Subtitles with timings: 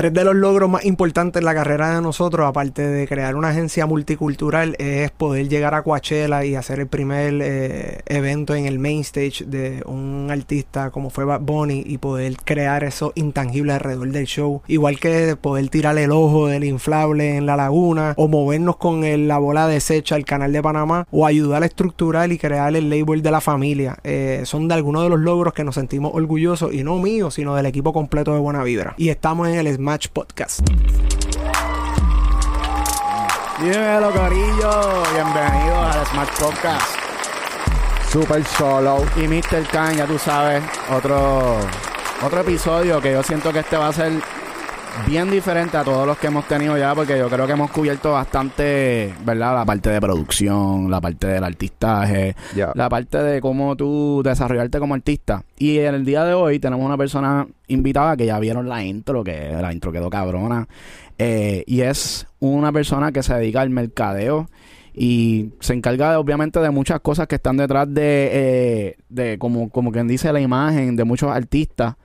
[0.00, 3.50] Tres de los logros más importantes en la carrera de nosotros, aparte de crear una
[3.50, 8.78] agencia multicultural, es poder llegar a Coachella y hacer el primer eh, evento en el
[8.78, 14.08] main stage de un artista como fue Bad Bunny y poder crear eso intangible alrededor
[14.08, 14.62] del show.
[14.68, 19.36] Igual que poder tirar el ojo del inflable en la laguna o movernos con la
[19.36, 23.30] bola desecha al canal de Panamá o ayudar a estructurar y crear el label de
[23.30, 23.98] la familia.
[24.04, 27.54] Eh, son de algunos de los logros que nos sentimos orgullosos y no míos, sino
[27.54, 28.94] del equipo completo de Buena Vibra.
[28.96, 30.60] Y estamos en el Match Podcast.
[33.58, 35.02] Dímelo, Corillo.
[35.12, 36.96] Bienvenidos al Smart Podcast.
[38.08, 39.04] Super Solo.
[39.16, 39.66] Y Mr.
[39.72, 41.58] Khan, ya tú sabes, otro,
[42.22, 44.12] otro episodio que yo siento que este va a ser
[45.06, 48.12] bien diferente a todos los que hemos tenido ya, porque yo creo que hemos cubierto
[48.12, 49.54] bastante, ¿verdad?
[49.54, 52.34] La parte de producción, la parte del artistaje,
[52.74, 55.44] la parte de cómo tú desarrollarte como artista.
[55.58, 59.24] Y en el día de hoy tenemos una persona invitada que ya vieron la intro,
[59.24, 60.68] que la intro quedó cabrona.
[61.18, 64.48] Eh, y es una persona que se dedica al mercadeo
[64.94, 69.92] y se encarga obviamente de muchas cosas que están detrás de, eh, de como, como
[69.92, 71.96] quien dice la imagen de muchos artistas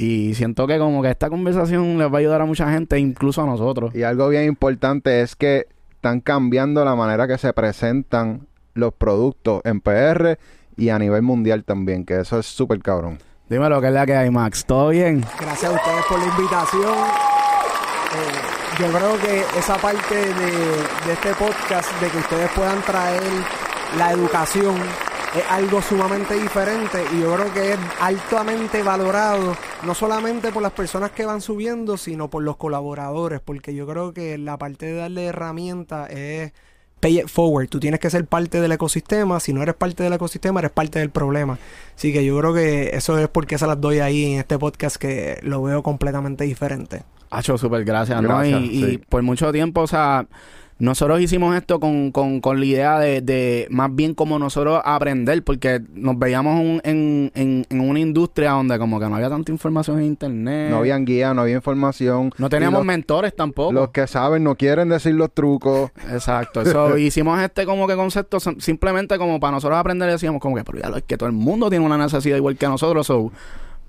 [0.00, 3.42] y siento que como que esta conversación les va a ayudar a mucha gente, incluso
[3.42, 3.94] a nosotros.
[3.94, 9.60] Y algo bien importante es que están cambiando la manera que se presentan los productos
[9.64, 10.38] en PR
[10.78, 13.18] y a nivel mundial también, que eso es súper cabrón.
[13.50, 14.64] Dime lo que es la que hay, Max.
[14.64, 15.22] ¿Todo bien?
[15.38, 16.94] Gracias a ustedes por la invitación.
[18.14, 20.50] Eh, yo creo que esa parte de,
[21.06, 23.22] de este podcast, de que ustedes puedan traer
[23.98, 24.76] la educación
[25.36, 30.72] es algo sumamente diferente y yo creo que es altamente valorado, no solamente por las
[30.72, 34.94] personas que van subiendo, sino por los colaboradores, porque yo creo que la parte de
[34.94, 36.52] darle herramientas es
[36.98, 37.68] pay it forward.
[37.68, 39.40] Tú tienes que ser parte del ecosistema.
[39.40, 41.58] Si no eres parte del ecosistema, eres parte del problema.
[41.96, 44.96] Así que yo creo que eso es porque se las doy ahí en este podcast
[44.96, 47.02] que lo veo completamente diferente.
[47.30, 48.44] Hacho, súper gracias, ¿no?
[48.44, 50.26] Y, y por mucho tiempo, o sea
[50.80, 55.44] nosotros hicimos esto con, con, con la idea de, de, más bien como nosotros aprender,
[55.44, 59.98] porque nos veíamos en, en, en, una industria donde como que no había tanta información
[59.98, 60.70] en internet.
[60.70, 62.32] No habían guía, no había información.
[62.38, 63.72] No teníamos mentores tampoco.
[63.72, 65.90] Los que saben no quieren decir los trucos.
[66.10, 66.62] Exacto.
[66.62, 70.64] Eso, hicimos este como que concepto simplemente como para nosotros aprender y decíamos como que,
[70.64, 73.30] pero ya lo es que todo el mundo tiene una necesidad igual que nosotros, so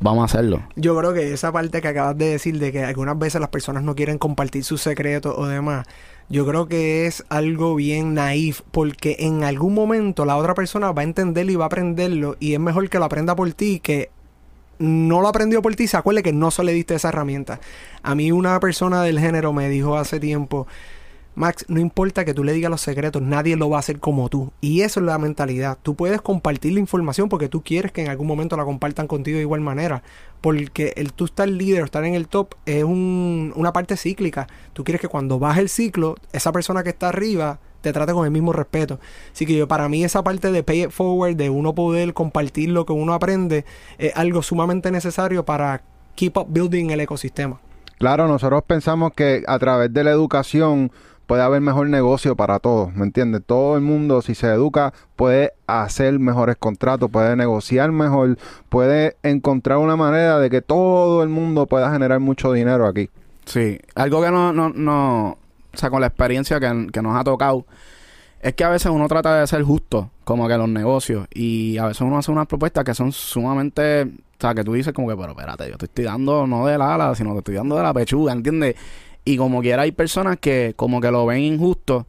[0.02, 0.63] vamos a hacerlo.
[0.75, 3.84] Yo creo que esa parte que acabas de decir de que algunas veces las personas
[3.84, 5.88] no quieren compartir sus secretos o demás,
[6.31, 11.02] yo creo que es algo bien naif porque en algún momento la otra persona va
[11.02, 14.09] a entenderlo y va a aprenderlo y es mejor que lo aprenda por ti que
[14.80, 17.59] no lo aprendió por ti, se acuerde que no se le diste esa herramienta.
[18.02, 20.68] A mí una persona del género me dijo hace tiempo,
[21.34, 24.28] Max, no importa que tú le digas los secretos, nadie lo va a hacer como
[24.28, 24.52] tú.
[24.59, 25.78] Y eso es la mentalidad.
[25.81, 29.38] Tú puedes compartir la información porque tú quieres que en algún momento la compartan contigo
[29.38, 30.03] de igual manera.
[30.41, 34.47] Porque el tú estar líder estar en el top es una parte cíclica.
[34.74, 38.25] Tú quieres que cuando baje el ciclo, esa persona que está arriba te trate con
[38.25, 39.00] el mismo respeto.
[39.31, 42.86] Así que para mí esa parte de pay it forward, de uno poder compartir lo
[42.86, 43.66] que uno aprende,
[43.97, 45.81] es algo sumamente necesario para
[46.16, 47.59] keep up building el ecosistema.
[47.97, 50.91] Claro, nosotros pensamos que a través de la educación
[51.31, 53.42] puede haber mejor negocio para todos, ¿me entiendes?
[53.46, 58.38] Todo el mundo, si se educa, puede hacer mejores contratos, puede negociar mejor,
[58.68, 63.09] puede encontrar una manera de que todo el mundo pueda generar mucho dinero aquí.
[63.46, 65.38] Sí, algo que no, no, no,
[65.74, 67.66] o sea, con la experiencia que, que nos ha tocado,
[68.41, 71.86] es que a veces uno trata de ser justo, como que los negocios, y a
[71.86, 75.16] veces uno hace unas propuestas que son sumamente, o sea, que tú dices como que,
[75.16, 77.94] pero espérate, yo te estoy dando no del ala, sino te estoy dando de la
[77.94, 78.75] pechuga, ¿entiendes?
[79.24, 82.08] Y como quiera hay personas que como que lo ven injusto.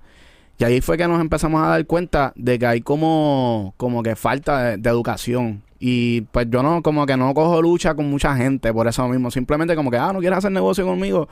[0.58, 4.16] Y ahí fue que nos empezamos a dar cuenta de que hay como, como que
[4.16, 5.62] falta de, educación.
[5.80, 9.30] Y pues yo no, como que no cojo lucha con mucha gente por eso mismo.
[9.30, 11.28] Simplemente como que, ah, no quieres hacer negocio conmigo.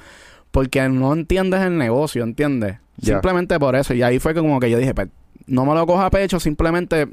[0.50, 2.78] Porque no entiendes el negocio, ¿entiendes?
[3.00, 3.94] Simplemente por eso.
[3.94, 5.08] Y ahí fue que como que yo dije, pues,
[5.46, 7.08] no me lo coja a pecho, simplemente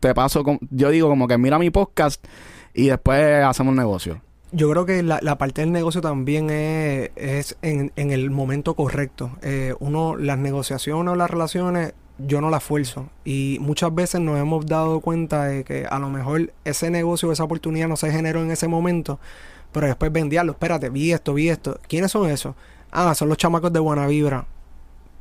[0.00, 2.22] te paso con, yo digo como que mira mi podcast
[2.74, 4.20] y después hacemos negocio
[4.52, 8.74] yo creo que la, la, parte del negocio también es, es en, en, el momento
[8.74, 9.30] correcto.
[9.40, 13.08] Eh, uno, las negociaciones o las relaciones, yo no las fuerzo.
[13.24, 17.44] Y muchas veces nos hemos dado cuenta de que a lo mejor ese negocio, esa
[17.44, 19.18] oportunidad no se generó en ese momento,
[19.72, 20.52] pero después vendíalo.
[20.52, 21.80] Espérate, vi esto, vi esto.
[21.88, 22.54] ¿Quiénes son esos?
[22.90, 24.46] Ah, son los chamacos de buena vibra.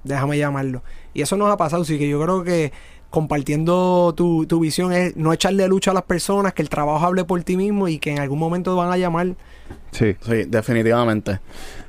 [0.04, 0.84] Déjame llamarlo.
[1.14, 2.74] Y eso nos ha pasado, así que yo creo que
[3.12, 7.24] compartiendo tu, tu visión es no echarle lucha a las personas, que el trabajo hable
[7.26, 9.36] por ti mismo y que en algún momento van a llamar.
[9.92, 11.40] Sí, sí, definitivamente.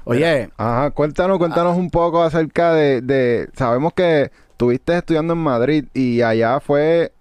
[0.04, 5.84] Oye, ajá, cuéntanos, cuéntanos un poco acerca de, de, sabemos que estuviste estudiando en Madrid
[5.94, 7.12] y allá fue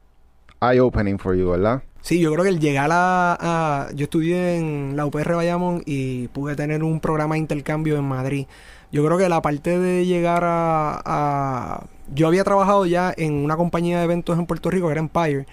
[0.62, 1.82] eye opening for you, ¿verdad?
[2.02, 6.28] Sí, yo creo que el llegar a, a- Yo estudié en la UPR Bayamón y
[6.30, 8.48] pude tener un programa de intercambio en Madrid.
[8.92, 13.56] Yo creo que la parte de llegar a, a- Yo había trabajado ya en una
[13.58, 15.46] compañía de eventos en Puerto Rico que era Empire,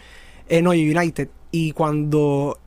[0.48, 1.28] eh, no, United.
[1.50, 2.58] Y cuando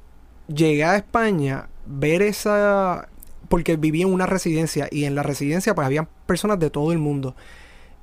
[0.47, 3.07] llegué a España, ver esa...
[3.49, 6.99] Porque vivía en una residencia y en la residencia pues había personas de todo el
[6.99, 7.35] mundo.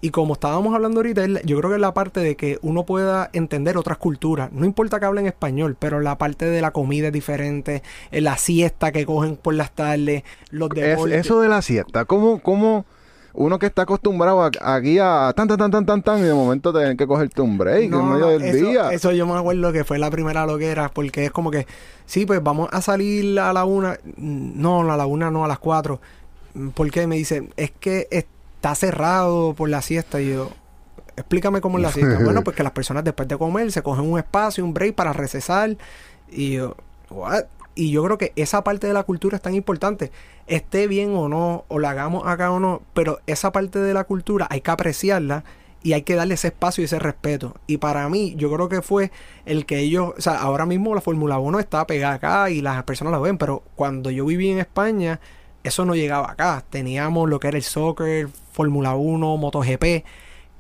[0.01, 2.85] Y como estábamos hablando ahorita, es yo creo que es la parte de que uno
[2.85, 4.53] pueda entender otras culturas.
[4.53, 7.83] No importa que hablen español, pero la parte de la comida es diferente,
[8.13, 11.19] eh, la siesta que cogen por las tardes, los Es- deportes.
[11.27, 12.85] eso de la siesta, ¿cómo, cómo
[13.41, 16.35] uno que está acostumbrado a- aquí a tan, tan, tan, tan, tan, tan, y de
[16.35, 18.91] momento tener que cogerte un break No, en medio del eso, día?
[18.93, 21.67] Eso yo me acuerdo que fue la primera loquera, porque es como que,
[22.05, 23.97] sí, pues vamos a salir a la una.
[24.17, 26.01] No, a la una no, a las cuatro.
[26.75, 27.07] ¿Por qué?
[27.07, 30.21] Me dice, es que está cerrado por la siesta.
[30.21, 30.51] Y yo,
[31.17, 32.19] explícame cómo es la siesta.
[32.25, 35.13] bueno, pues que las personas después de comer se cogen un espacio, un break para
[35.13, 35.77] recesar.
[36.29, 36.75] Y yo,
[37.11, 37.45] ¿what?
[37.79, 40.11] Y yo creo que esa parte de la cultura es tan importante.
[40.49, 44.03] Esté bien o no, o la hagamos acá o no, pero esa parte de la
[44.03, 45.45] cultura hay que apreciarla
[45.85, 47.55] y hay que darle ese espacio y ese respeto.
[47.69, 49.13] Y para mí, yo creo que fue
[49.47, 52.83] el que ellos, o sea, ahora mismo la Fórmula 1 está pegada acá y las
[52.83, 55.21] personas la ven, pero cuando yo viví en España,
[55.63, 56.65] eso no llegaba acá.
[56.69, 60.05] Teníamos lo que era el soccer, Fórmula 1, MotoGP,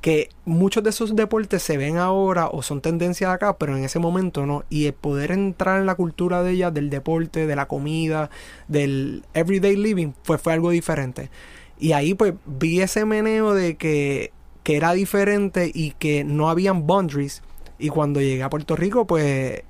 [0.00, 3.98] que muchos de esos deportes se ven ahora o son tendencias acá, pero en ese
[3.98, 4.64] momento no.
[4.70, 8.30] Y el poder entrar en la cultura de ellas, del deporte, de la comida,
[8.68, 11.30] del everyday living, pues fue algo diferente.
[11.78, 16.86] Y ahí pues vi ese meneo de que, que era diferente y que no habían
[16.86, 17.42] boundaries.
[17.78, 19.62] Y cuando llegué a Puerto Rico, pues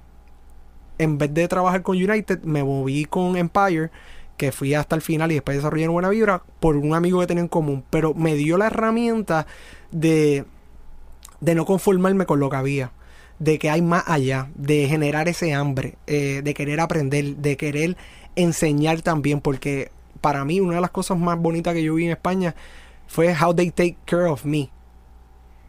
[0.98, 3.90] en vez de trabajar con United, me moví con Empire,
[4.36, 7.26] que fui hasta el final y después desarrollé en Buena Vibra por un amigo que
[7.26, 7.84] tenía en común.
[7.90, 9.46] Pero me dio la herramienta
[9.90, 10.44] de,
[11.40, 12.92] de no conformarme con lo que había.
[13.38, 17.96] De que hay más allá, de generar ese hambre, eh, de querer aprender, de querer
[18.34, 22.10] enseñar también, porque para mí una de las cosas más bonitas que yo vi en
[22.10, 22.54] España
[23.06, 24.70] fue how they take care of me.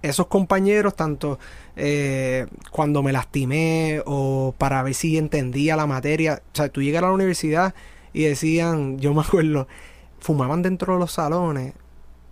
[0.01, 1.39] Esos compañeros, tanto
[1.75, 7.03] eh, cuando me lastimé o para ver si entendía la materia, o sea, tú llegas
[7.03, 7.75] a la universidad
[8.13, 9.67] y decían, yo me acuerdo,
[10.19, 11.73] fumaban dentro de los salones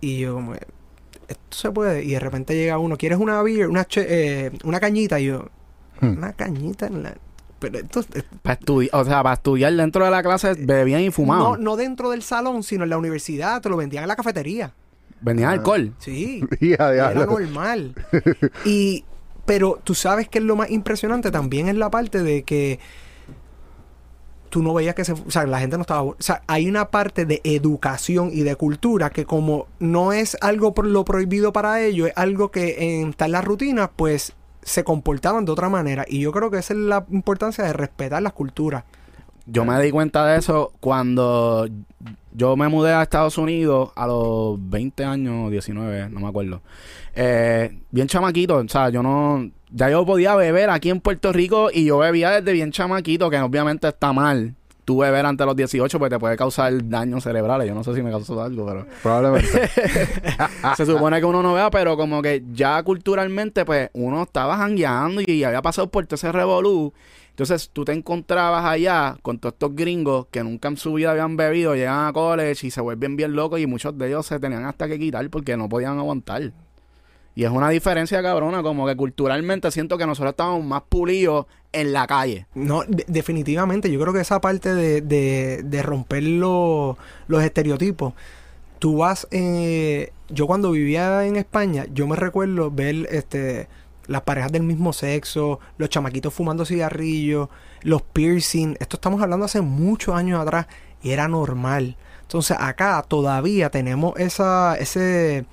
[0.00, 0.54] y yo como,
[1.28, 4.06] esto se puede, y de repente llega uno, ¿quieres una beer, una, che-
[4.46, 5.20] eh, una cañita?
[5.20, 5.46] Y yo,
[6.00, 6.16] Hmm.
[6.18, 7.14] una cañita en la...
[7.58, 11.06] Pero esto, es- Para estudiar, o sea, para estudiar dentro de la clase bebían y
[11.06, 11.62] no, fumaban.
[11.62, 14.72] no dentro del salón, sino en la universidad, te lo vendían en la cafetería.
[15.20, 15.92] Vendían alcohol.
[15.98, 16.44] Sí.
[16.60, 17.94] Ya, Era normal.
[18.64, 19.04] Y,
[19.44, 22.78] pero tú sabes que es lo más impresionante también es la parte de que
[24.48, 26.90] tú no veías que se, o sea, la gente no estaba, o sea, hay una
[26.90, 31.82] parte de educación y de cultura que como no es algo por lo prohibido para
[31.82, 36.04] ellos, es algo que en tal la rutina, pues se comportaban de otra manera.
[36.06, 38.84] Y yo creo que esa es la importancia de respetar las culturas.
[39.46, 41.66] Yo me di cuenta de eso cuando
[42.32, 46.60] yo me mudé a Estados Unidos a los 20 años, 19, no me acuerdo.
[47.14, 49.50] Eh, bien chamaquito, o sea, yo no...
[49.70, 53.38] Ya yo podía beber aquí en Puerto Rico y yo bebía desde bien chamaquito, que
[53.38, 54.54] obviamente está mal.
[54.84, 57.68] Tú beber antes de los 18 pues te puede causar daños cerebrales.
[57.68, 58.86] Yo no sé si me causó algo, pero...
[59.02, 59.68] Probablemente.
[60.76, 65.20] Se supone que uno no vea, pero como que ya culturalmente, pues uno estaba jangueando
[65.26, 66.94] y había pasado por todo ese revolú.
[67.38, 71.36] Entonces tú te encontrabas allá con todos estos gringos que nunca en su vida habían
[71.36, 74.64] bebido, llegan a college y se vuelven bien locos y muchos de ellos se tenían
[74.64, 76.50] hasta que quitar porque no podían aguantar.
[77.38, 81.92] Y es una diferencia cabrona, como que culturalmente siento que nosotros estamos más pulidos en
[81.92, 82.46] la calle.
[82.56, 88.14] No, de- definitivamente, yo creo que esa parte de, de, de romper lo- los estereotipos.
[88.80, 93.68] Tú vas, eh, yo cuando vivía en España, yo me recuerdo ver este
[94.08, 97.50] las parejas del mismo sexo, los chamaquitos fumando cigarrillos,
[97.82, 100.66] los piercing, esto estamos hablando hace muchos años atrás
[101.04, 101.96] y era normal.
[102.22, 105.44] Entonces acá todavía tenemos esa, ese,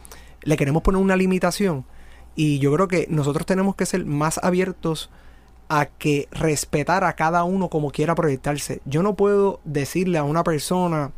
[0.46, 1.86] le queremos poner una limitación
[2.36, 5.10] y yo creo que nosotros tenemos que ser más abiertos
[5.68, 8.82] a que respetar a cada uno como quiera proyectarse.
[8.86, 11.12] Yo no puedo decirle a una persona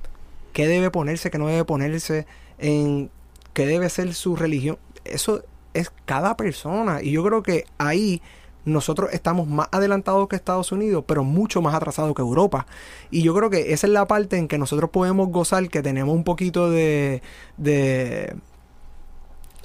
[0.53, 2.25] qué debe ponerse, qué no debe ponerse,
[2.57, 3.09] en
[3.53, 4.77] qué debe ser su religión.
[5.03, 5.43] Eso
[5.73, 7.01] es cada persona.
[7.01, 8.21] Y yo creo que ahí
[8.63, 12.67] nosotros estamos más adelantados que Estados Unidos, pero mucho más atrasados que Europa.
[13.09, 16.13] Y yo creo que esa es la parte en que nosotros podemos gozar, que tenemos
[16.13, 17.21] un poquito de,
[17.57, 18.35] de,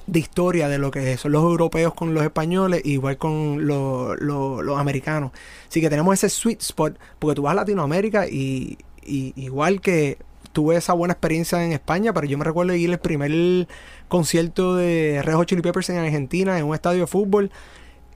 [0.07, 4.61] de historia de lo que son los europeos con los españoles, igual con lo- lo-
[4.61, 5.31] los americanos.
[5.69, 10.17] Así que tenemos ese sweet spot, porque tú vas a Latinoamérica y, y igual que
[10.51, 13.67] tuve esa buena experiencia en España, pero yo me recuerdo ir el primer
[14.07, 17.51] concierto de Red Hot Chili Peppers en Argentina, en un estadio de fútbol,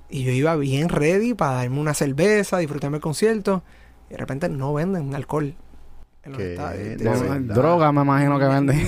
[0.09, 3.63] Y yo iba bien ready para darme una cerveza, disfrutarme el concierto.
[4.09, 5.55] Y de repente no venden alcohol.
[6.27, 8.87] Droga me imagino que venden.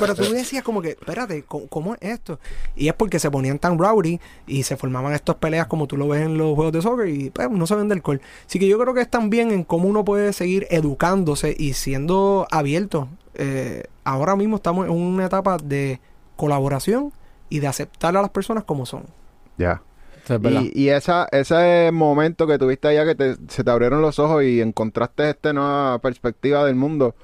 [0.00, 2.38] Pero tú decías como que, espérate, ¿cómo, cómo es esto?
[2.74, 6.08] Y es porque se ponían tan rowdy y se formaban estas peleas como tú lo
[6.08, 8.20] ves en los juegos de soccer y pues no se vende alcohol.
[8.46, 12.46] Así que yo creo que es también en cómo uno puede seguir educándose y siendo
[12.50, 13.08] abierto.
[13.34, 16.00] Eh, ahora mismo estamos en una etapa de
[16.36, 17.12] colaboración
[17.48, 19.04] y de aceptar a las personas como son.
[19.58, 19.82] Ya.
[20.34, 20.62] Es verdad.
[20.62, 25.30] Y, y ese momento que tuviste allá que se te abrieron los ojos y encontraste
[25.30, 27.14] esta nueva perspectiva del mundo,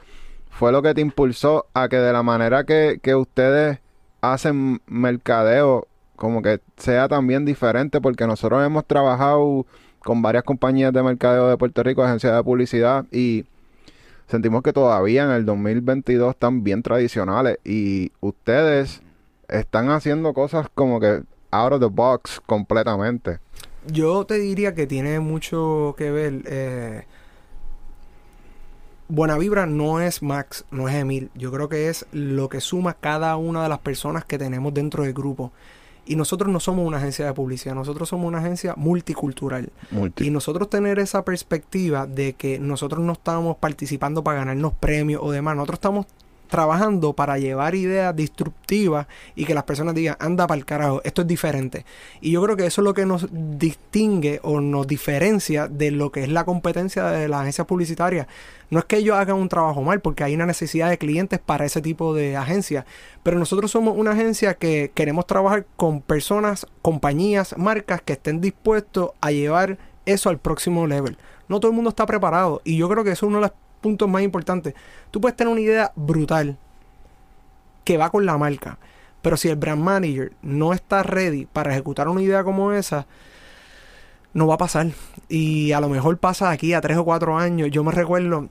[0.51, 3.79] fue lo que te impulsó a que de la manera que, que ustedes
[4.21, 9.67] hacen mercadeo, como que sea también diferente, porque nosotros hemos trabajado
[10.01, 13.45] con varias compañías de mercadeo de Puerto Rico, agencias de publicidad, y
[14.29, 19.03] sentimos que todavía en el 2022 están bien tradicionales y ustedes
[19.49, 23.39] están haciendo cosas como que out of the box completamente.
[23.87, 26.43] Yo te diría que tiene mucho que ver.
[26.47, 27.05] eh,
[29.09, 31.31] Buena Vibra no es Max, no es Emil.
[31.35, 35.03] Yo creo que es lo que suma cada una de las personas que tenemos dentro
[35.03, 35.53] del grupo.
[36.07, 39.71] Y nosotros no somos una agencia de publicidad, nosotros somos una agencia multicultural.
[39.91, 40.27] Multi.
[40.27, 45.31] Y nosotros tener esa perspectiva de que nosotros no estamos participando para ganarnos premios o
[45.31, 46.07] demás, nosotros estamos
[46.53, 51.23] trabajando para llevar ideas disruptivas y que las personas digan, anda para el carajo, esto
[51.23, 51.87] es diferente.
[52.21, 56.13] Y yo creo que eso es lo que nos distingue o nos diferencia de lo
[56.13, 58.27] que es la competencia de las agencias publicitarias.
[58.69, 61.65] No es que ellos hagan un trabajo mal, porque hay una necesidad de clientes para
[61.65, 62.85] ese tipo de agencias,
[63.23, 69.13] pero nosotros somos una agencia que queremos trabajar con personas, compañías, marcas que estén dispuestos
[69.23, 71.17] a llevar eso al próximo level.
[71.49, 73.53] No todo el mundo está preparado y yo creo que eso es uno de los
[73.83, 74.75] puntos más importantes.
[75.11, 76.57] Tú puedes tener una idea brutal
[77.85, 78.79] que va con la marca,
[79.21, 83.07] pero si el brand manager no está ready para ejecutar una idea como esa,
[84.35, 84.89] no va a pasar.
[85.29, 87.71] Y a lo mejor pasa aquí a tres o cuatro años.
[87.71, 88.49] Yo me recuerdo,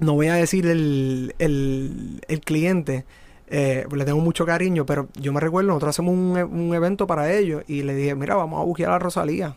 [0.00, 3.04] no voy a decir el, el, cliente,
[3.48, 7.06] eh, le tengo mucho cariño, pero yo me recuerdo, nosotros hacemos un, e- un evento
[7.06, 9.56] para ellos y le dije, mira, vamos a buscar a Rosalía.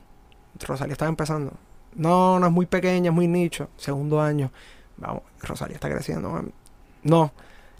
[0.66, 1.54] Rosalía estaba empezando.
[1.96, 3.70] No, no es muy pequeña, es muy nicho.
[3.78, 4.52] Segundo año,
[4.98, 6.44] vamos, Rosalía está creciendo.
[7.04, 7.32] No,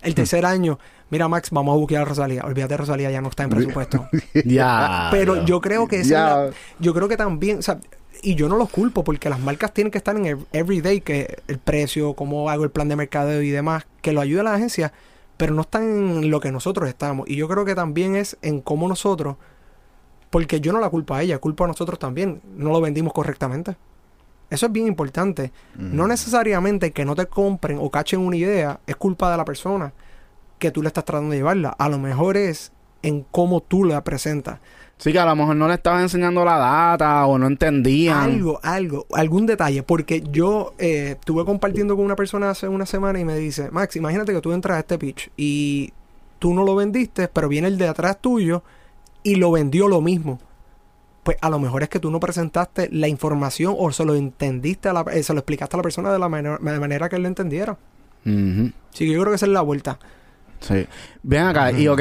[0.02, 2.44] el tercer año, mira Max, vamos a buscar a Rosalía.
[2.44, 4.08] Olvídate de Rosalía, ya no está en presupuesto.
[4.46, 5.10] ya.
[5.12, 6.26] Pero yo creo que esa es Ya.
[6.46, 7.80] la- yo creo que también, o sea,
[8.24, 11.38] y yo no los culpo porque las marcas tienen que estar en el everyday, que
[11.48, 14.54] el precio, cómo hago el plan de mercadeo y demás, que lo ayuda a la
[14.56, 14.92] agencia,
[15.38, 17.30] pero no están en lo que nosotros estamos.
[17.30, 19.36] Y yo creo que también es en cómo nosotros,
[20.32, 23.76] porque yo no la culpo a ella, culpo a nosotros también, no lo vendimos correctamente.
[24.50, 25.51] Eso es bien importante.
[25.75, 29.94] No necesariamente que no te compren o cachen una idea es culpa de la persona
[30.60, 31.70] que tú le estás tratando de llevarla.
[31.70, 34.60] A lo mejor es en cómo tú la presentas.
[34.98, 38.18] Sí, que a lo mejor no le estabas enseñando la data o no entendían.
[38.18, 39.84] Algo, algo, algún detalle.
[39.84, 43.96] Porque yo eh, estuve compartiendo con una persona hace una semana y me dice, Max,
[43.96, 45.94] imagínate que tú entras a este pitch y
[46.39, 48.63] tú no lo vendiste, pero viene el de atrás tuyo
[49.22, 50.39] y lo vendió lo mismo.
[51.28, 54.88] Pues a lo mejor es que tú no presentaste la información o se lo entendiste,
[54.88, 57.18] a la, eh, se lo explicaste a la persona de la manera, de manera que
[57.18, 57.74] él lo entendiera.
[58.26, 58.72] Ujú.
[58.94, 60.00] Así que yo creo que esa es la vuelta.
[60.62, 60.88] Sí.
[61.24, 62.00] Ven acá, y ok.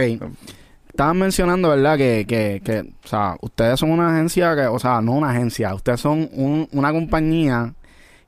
[0.88, 1.98] Estaban mencionando, ¿verdad?
[1.98, 5.74] Que, que, que, o sea, ustedes son una agencia que, o sea, no una agencia,
[5.74, 7.74] ustedes son un- una compañía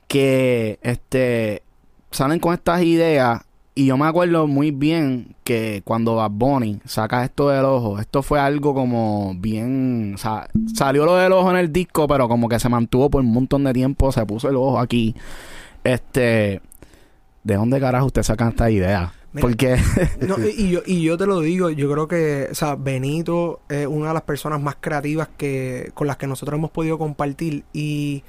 [0.09, 1.63] que, este,
[2.11, 3.41] salen con estas ideas.
[3.79, 8.25] Y yo me acuerdo muy bien que cuando Bad Bunny saca esto del ojo, esto
[8.25, 12.49] fue algo como bien, o sea, salió lo del ojo en el disco, pero como
[12.49, 15.15] que se mantuvo por un montón de tiempo, se puso el ojo aquí.
[15.85, 16.61] Este,
[17.45, 19.13] ¿de dónde carajo usted saca esta idea?
[19.33, 19.77] Mira, Porque
[20.27, 23.61] No, y, y yo, y yo te lo digo, yo creo que, o sea, Benito
[23.69, 27.63] es una de las personas más creativas que con las que nosotros hemos podido compartir
[27.73, 28.25] y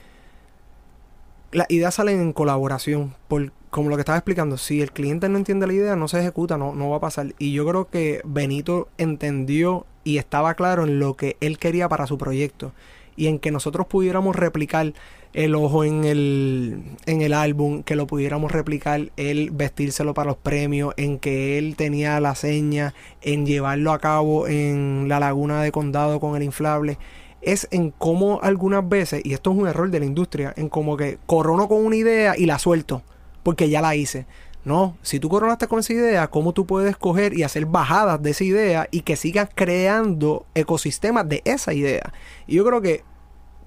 [1.52, 3.16] las ideas salen en colaboración.
[3.28, 6.20] Por, como lo que estaba explicando, si el cliente no entiende la idea, no se
[6.20, 7.34] ejecuta, no, no va a pasar.
[7.38, 12.08] Y yo creo que Benito entendió y estaba claro en lo que él quería para
[12.08, 12.74] su proyecto
[13.16, 14.94] y en que nosotros pudiéramos replicar
[15.34, 20.38] el ojo en el, en el álbum, que lo pudiéramos replicar, él vestírselo para los
[20.38, 25.72] premios, en que él tenía la seña, en llevarlo a cabo en la laguna de
[25.72, 26.98] condado con el inflable.
[27.42, 30.98] Es en cómo algunas veces, y esto es un error de la industria, en como
[30.98, 33.02] que corono con una idea y la suelto,
[33.44, 34.26] porque ya la hice.
[34.66, 38.32] No, si tú coronaste con esa idea, ¿cómo tú puedes coger y hacer bajadas de
[38.32, 42.14] esa idea y que sigas creando ecosistemas de esa idea?
[42.46, 43.04] Y yo creo que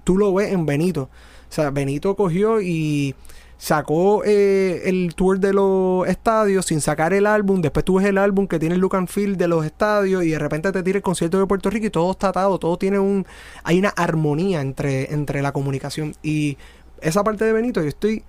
[0.03, 1.09] tú lo ves en Benito.
[1.49, 3.15] O sea, Benito cogió y
[3.63, 7.61] sacó eh, el tour de los estadios sin sacar el álbum.
[7.61, 10.31] Después tú ves el álbum que tiene el look and feel de los estadios y
[10.31, 12.99] de repente te tira el concierto de Puerto Rico y todo está atado, todo tiene
[12.99, 13.25] un.
[13.63, 16.13] Hay una armonía entre, entre la comunicación.
[16.21, 16.57] Y
[16.99, 18.25] esa parte de Benito, yo estoy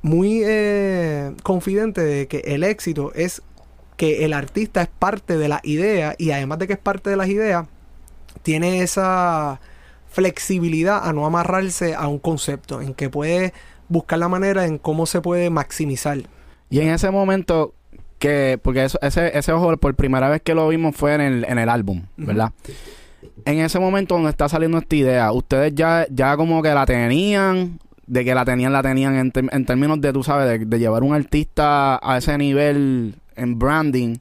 [0.00, 3.42] muy eh, confidente de que el éxito es
[3.98, 7.16] que el artista es parte de la idea y además de que es parte de
[7.16, 7.66] las ideas,
[8.42, 9.60] tiene esa
[10.08, 13.52] flexibilidad a no amarrarse a un concepto, en que puede
[13.92, 16.18] buscar la manera en cómo se puede maximizar.
[16.70, 17.74] Y en ese momento
[18.18, 21.44] que, porque eso, ese, ese ojo por primera vez que lo vimos fue en el,
[21.44, 22.52] en el álbum, ¿verdad?
[23.44, 27.78] En ese momento donde está saliendo esta idea, ustedes ya, ya como que la tenían,
[28.06, 31.02] de que la tenían, la tenían en, en términos de, tú sabes, de, de, llevar
[31.02, 34.16] un artista a ese nivel en branding,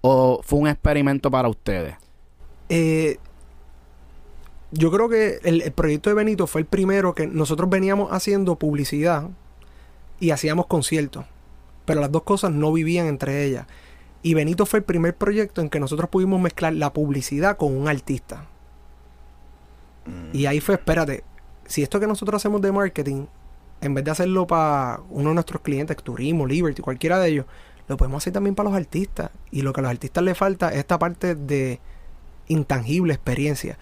[0.00, 1.94] o fue un experimento para ustedes?
[2.68, 3.18] Eh,
[4.74, 8.56] yo creo que el, el, proyecto de Benito fue el primero que nosotros veníamos haciendo
[8.56, 9.30] publicidad
[10.20, 11.24] y hacíamos conciertos.
[11.84, 13.66] Pero las dos cosas no vivían entre ellas.
[14.22, 17.88] Y Benito fue el primer proyecto en que nosotros pudimos mezclar la publicidad con un
[17.88, 18.46] artista.
[20.06, 20.36] Mm.
[20.36, 21.24] Y ahí fue, espérate,
[21.66, 23.26] si esto que nosotros hacemos de marketing,
[23.80, 27.46] en vez de hacerlo para uno de nuestros clientes, Turismo, Liberty, cualquiera de ellos,
[27.86, 29.30] lo podemos hacer también para los artistas.
[29.50, 31.80] Y lo que a los artistas les falta es esta parte de
[32.48, 33.78] intangible experiencia.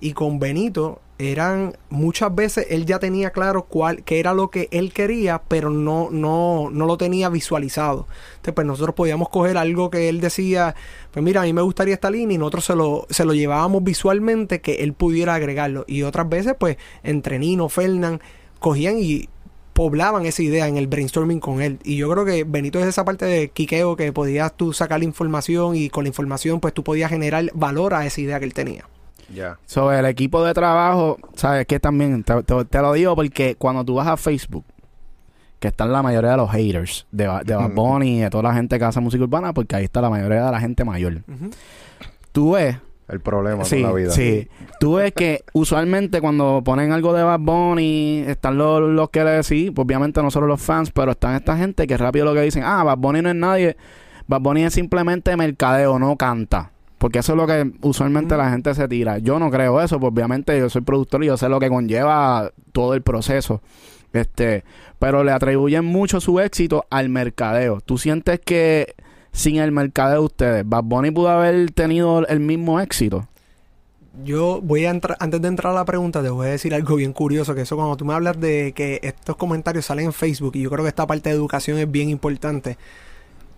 [0.00, 4.68] Y con Benito eran muchas veces él ya tenía claro cuál qué era lo que
[4.70, 8.06] él quería, pero no no no lo tenía visualizado.
[8.36, 10.74] Entonces, pues nosotros podíamos coger algo que él decía,
[11.12, 13.82] pues mira, a mí me gustaría esta línea y nosotros se lo se lo llevábamos
[13.82, 18.20] visualmente que él pudiera agregarlo y otras veces pues entre Nino, Fernán
[18.58, 19.28] cogían y
[19.72, 21.78] poblaban esa idea en el brainstorming con él.
[21.84, 25.04] Y yo creo que Benito es esa parte de quiqueo que podías tú sacar la
[25.04, 28.54] información y con la información pues tú podías generar valor a esa idea que él
[28.54, 28.86] tenía.
[29.34, 29.58] Ya.
[29.66, 31.80] Sobre el equipo de trabajo, ¿sabes qué?
[31.80, 34.64] También te, te, te, lo digo porque cuando tú vas a Facebook,
[35.58, 38.54] que están la mayoría de los haters de, de Bad Bunny y de toda la
[38.54, 41.14] gente que hace música urbana, porque ahí está la mayoría de la gente mayor.
[41.26, 41.54] Uh -huh.
[42.32, 42.76] Tú ves.
[43.08, 44.10] El problema sí, de la vida.
[44.10, 44.48] Sí.
[44.80, 49.30] Tú ves que usualmente cuando ponen algo de Bad Bunny, están los, los que le
[49.30, 52.40] decís, pues obviamente no solo los fans, pero están esta gente que rápido lo que
[52.40, 53.76] dicen, ah, Bad Bunny no es nadie.
[54.26, 56.72] Bad Bunny es simplemente mercadeo, no canta.
[57.06, 58.38] Porque eso es lo que usualmente mm.
[58.38, 59.18] la gente se tira.
[59.18, 62.50] Yo no creo eso, pues obviamente yo soy productor y yo sé lo que conlleva
[62.72, 63.62] todo el proceso.
[64.12, 64.64] Este,
[64.98, 67.80] pero le atribuyen mucho su éxito al mercadeo.
[67.80, 68.96] ¿Tú sientes que
[69.30, 73.28] sin el mercadeo de ustedes, Bad Bunny pudo haber tenido el mismo éxito?
[74.24, 76.96] Yo voy a entrar, antes de entrar a la pregunta, te voy a decir algo
[76.96, 80.56] bien curioso, que eso cuando tú me hablas de que estos comentarios salen en Facebook,
[80.56, 82.76] y yo creo que esta parte de educación es bien importante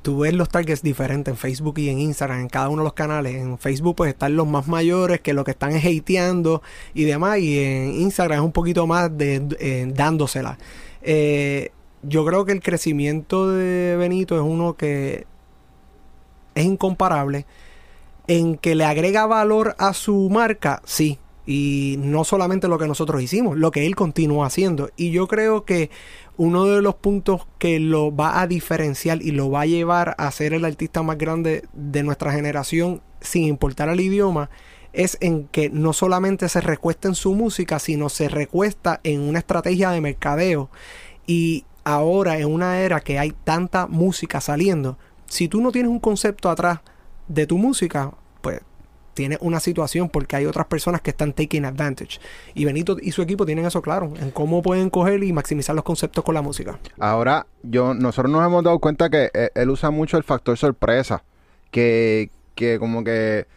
[0.02, 2.92] tú ves los targets diferentes en Facebook y en Instagram, en cada uno de los
[2.94, 3.34] canales.
[3.36, 6.62] En Facebook pues están los más mayores que lo que están hateando
[6.94, 7.38] y demás.
[7.38, 10.58] Y en Instagram es un poquito más de eh, dándosela.
[11.02, 11.70] Eh,
[12.02, 15.26] yo creo que el crecimiento de Benito es uno que
[16.54, 17.46] es incomparable.
[18.26, 21.18] En que le agrega valor a su marca, sí.
[21.46, 24.90] Y no solamente lo que nosotros hicimos, lo que él continúa haciendo.
[24.96, 25.88] Y yo creo que
[26.38, 30.30] uno de los puntos que lo va a diferenciar y lo va a llevar a
[30.30, 34.48] ser el artista más grande de nuestra generación sin importar el idioma
[34.92, 39.40] es en que no solamente se recuesta en su música, sino se recuesta en una
[39.40, 40.70] estrategia de mercadeo.
[41.26, 44.96] Y ahora en una era que hay tanta música saliendo,
[45.26, 46.80] si tú no tienes un concepto atrás
[47.26, 48.60] de tu música, pues
[49.18, 52.20] tiene una situación porque hay otras personas que están taking advantage.
[52.54, 55.84] Y Benito y su equipo tienen eso claro, en cómo pueden coger y maximizar los
[55.84, 56.78] conceptos con la música.
[57.00, 61.24] Ahora, yo, nosotros nos hemos dado cuenta que él, él usa mucho el factor sorpresa,
[61.72, 63.48] que, que como que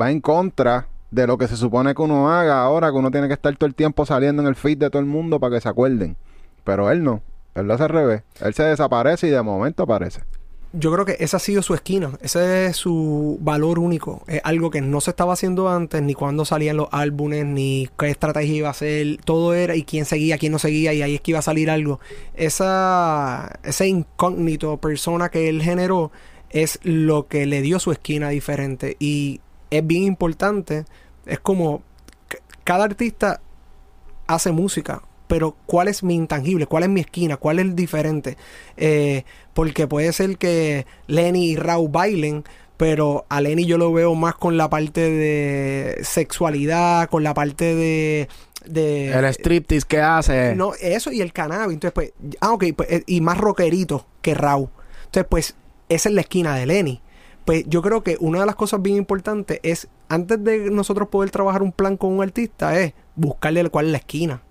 [0.00, 3.28] va en contra de lo que se supone que uno haga ahora, que uno tiene
[3.28, 5.60] que estar todo el tiempo saliendo en el feed de todo el mundo para que
[5.60, 6.16] se acuerden.
[6.64, 7.20] Pero él no,
[7.54, 8.22] él lo hace al revés.
[8.40, 10.22] Él se desaparece y de momento aparece
[10.76, 14.22] yo creo que esa ha sido su esquina, ese es su valor único.
[14.26, 18.10] Es algo que no se estaba haciendo antes, ni cuando salían los álbumes, ni qué
[18.10, 21.20] estrategia iba a ser, todo era y quién seguía, quién no seguía, y ahí es
[21.20, 22.00] que iba a salir algo.
[22.34, 26.10] Esa, ese incógnito persona que él generó
[26.50, 28.96] es lo que le dio su esquina diferente.
[28.98, 30.84] Y es bien importante,
[31.26, 31.82] es como
[32.64, 33.40] cada artista
[34.26, 36.66] hace música, pero ¿cuál es mi intangible?
[36.66, 37.36] ¿Cuál es mi esquina?
[37.36, 38.36] ¿Cuál es el diferente?
[38.76, 42.44] Eh, porque puede ser que Lenny y Raúl bailen,
[42.76, 47.74] pero a Lenny yo lo veo más con la parte de sexualidad, con la parte
[47.74, 48.28] de...
[48.66, 50.54] de el striptease que hace.
[50.54, 51.74] No, eso y el cannabis.
[51.74, 54.68] Entonces, pues, ah, ok, pues, eh, y más rockerito que Raúl.
[55.06, 55.56] Entonces, pues,
[55.88, 57.00] esa es la esquina de Lenny.
[57.44, 61.30] Pues yo creo que una de las cosas bien importantes es, antes de nosotros poder
[61.30, 64.42] trabajar un plan con un artista, es buscarle cuál es la esquina.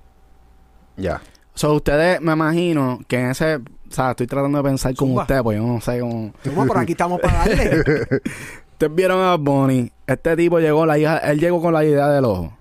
[0.97, 1.21] Ya.
[1.53, 3.56] So, ustedes, me imagino que en ese...
[3.58, 5.21] O sea, estoy tratando de pensar como Zumba.
[5.23, 6.34] ustedes, pues yo no sé cómo...
[6.43, 7.79] Toma, por aquí estamos para darle.
[8.71, 9.91] Ustedes vieron a Bonnie.
[10.08, 11.17] Este tipo llegó, la hija...
[11.19, 12.53] Él llegó con la idea del ojo.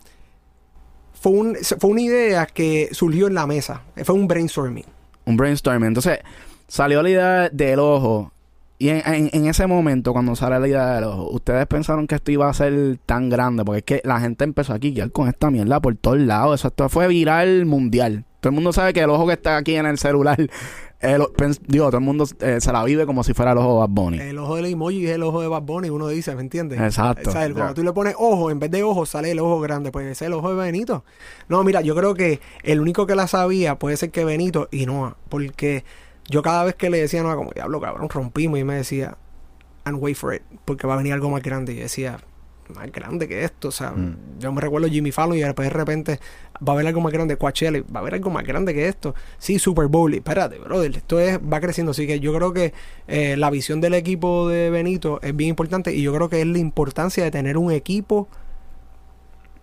[1.15, 3.83] fue, un, fue una idea que surgió en la mesa.
[4.05, 4.85] Fue un brainstorming.
[5.25, 5.89] Un brainstorming.
[5.89, 6.19] Entonces,
[6.69, 8.32] salió la idea del ojo.
[8.83, 12.17] Y en, en- en ese momento, cuando sale la idea del ojo, ustedes pensaron que
[12.17, 13.65] esto iba a ser tan grande.
[13.65, 16.61] Porque es que la gente empezó a quiquear con esta mierda por todos lados.
[16.61, 18.25] Eso esto fue viral mundial.
[18.41, 20.37] Todo el mundo sabe que el ojo que está aquí en el celular,
[21.01, 21.23] el
[21.69, 23.89] digo, todo el mundo eh, se la vive como si fuera el ojo de Bad
[23.91, 24.19] Bunny.
[24.19, 26.81] El ojo del emoji es el ojo de Bad Bunny, uno dice, ¿me entiendes?
[26.81, 27.31] Exacto.
[27.31, 29.61] O sea, el- cuando tú le pones ojo, en vez de ojo sale el ojo
[29.61, 31.05] grande, pues ese es el ojo de Benito.
[31.49, 34.87] No, mira, yo creo que el único que la sabía puede ser que Benito y
[34.87, 35.85] Noah, porque
[36.29, 39.17] yo cada vez que le decía Noah, como diablo, cabrón, rompimos y me decía,
[39.85, 41.73] and wait for it, porque va a venir algo más grande.
[41.73, 42.19] Y yo decía,
[42.75, 44.17] más grande que esto, o sea, Mm.
[44.39, 46.21] yo me recuerdo Jimmy Fallon y después de repente
[46.67, 49.15] va a haber algo más grande, Coachella, va a haber algo más grande que esto.
[49.37, 52.73] Sí, Super Bowl, y espérate, brother, esto es, va creciendo, así que yo creo que
[53.09, 56.47] eh, la visión del equipo de Benito es bien importante y yo creo que es
[56.47, 58.29] la importancia de tener un equipo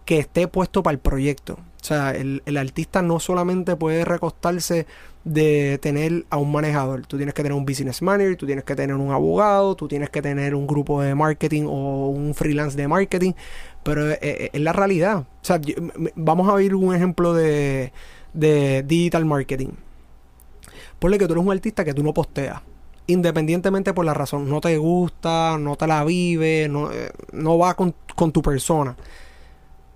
[0.05, 1.57] que esté puesto para el proyecto.
[1.81, 4.85] O sea, el, el artista no solamente puede recostarse
[5.23, 7.05] de tener a un manejador.
[7.05, 10.09] Tú tienes que tener un business manager, tú tienes que tener un abogado, tú tienes
[10.09, 13.33] que tener un grupo de marketing o un freelance de marketing.
[13.83, 15.19] Pero eh, eh, es la realidad.
[15.19, 15.59] O sea,
[16.15, 17.93] vamos a ver un ejemplo de,
[18.33, 19.69] de digital marketing.
[20.99, 22.61] Ponle que tú eres un artista que tú no posteas.
[23.07, 24.49] Independientemente por la razón.
[24.49, 28.95] No te gusta, no te la vive, no, eh, no va con, con tu persona.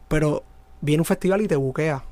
[0.07, 0.43] Pero
[0.83, 2.03] viene un festival y te buquea.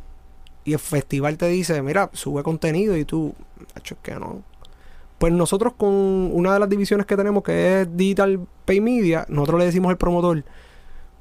[0.64, 3.34] Y el festival te dice, mira, sube contenido y tú,
[3.76, 4.42] hecho que no.
[5.18, 9.60] Pues nosotros con una de las divisiones que tenemos que es Digital Pay Media, nosotros
[9.60, 10.44] le decimos al promotor,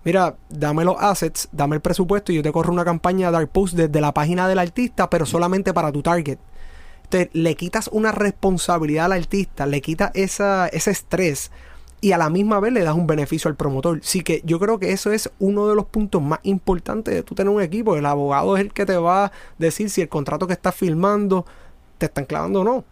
[0.05, 3.75] mira, dame los assets, dame el presupuesto y yo te corro una campaña Dark Post
[3.75, 6.39] desde la página del artista, pero solamente para tu target.
[7.05, 11.51] Entonces, le quitas una responsabilidad al artista, le quitas esa, ese estrés
[12.01, 14.01] y a la misma vez le das un beneficio al promotor.
[14.03, 17.35] Así que yo creo que eso es uno de los puntos más importantes de tú
[17.35, 17.97] tener un equipo.
[17.97, 21.45] El abogado es el que te va a decir si el contrato que estás firmando
[22.01, 22.85] te están clavando o no.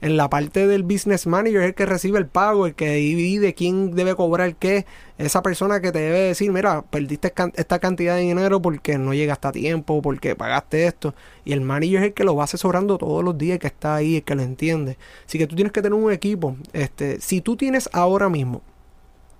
[0.00, 3.54] En la parte del business manager es el que recibe el pago, el que divide
[3.54, 4.86] quién debe cobrar qué.
[5.18, 9.48] Esa persona que te debe decir, mira, perdiste esta cantidad de dinero porque no llegaste
[9.48, 11.14] a tiempo, porque pagaste esto.
[11.44, 13.96] Y el manager es el que lo va asesorando todos los días, el que está
[13.96, 14.96] ahí, el que lo entiende.
[15.26, 16.56] Así que tú tienes que tener un equipo.
[16.72, 18.62] Este, si tú tienes ahora mismo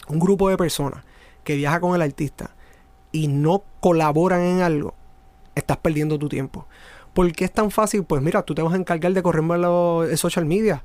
[0.08, 1.04] un grupo de personas
[1.44, 2.50] que viaja con el artista
[3.12, 4.94] y no colaboran en algo,
[5.54, 6.66] estás perdiendo tu tiempo.
[7.14, 8.04] ¿Por qué es tan fácil?
[8.04, 10.82] Pues mira, tú te vas a encargar de correrme los en social media.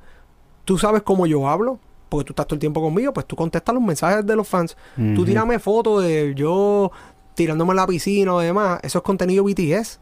[0.65, 3.73] Tú sabes cómo yo hablo, porque tú estás todo el tiempo conmigo, pues tú contestas
[3.73, 4.75] los mensajes de los fans.
[5.15, 6.91] Tú tírame fotos de yo
[7.35, 8.79] tirándome en la piscina o demás.
[8.83, 9.99] Eso es contenido BTS.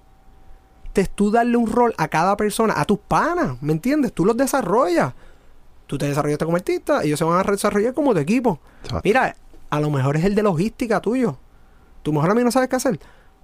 [0.93, 4.13] Te tú darle un rol a cada persona, a tus panas, ¿me entiendes?
[4.13, 5.13] Tú los desarrollas.
[5.87, 8.59] Tú te desarrollaste como artista, ellos se van a desarrollar como tu equipo.
[8.81, 9.01] Exacto.
[9.03, 9.35] Mira,
[9.69, 11.37] a lo mejor es el de logística tuyo.
[12.01, 12.97] Tu mejor amigo no sabes qué hacer.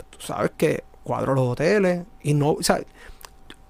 [0.10, 2.82] Tú sabes que cuadro los hoteles y no, o sea,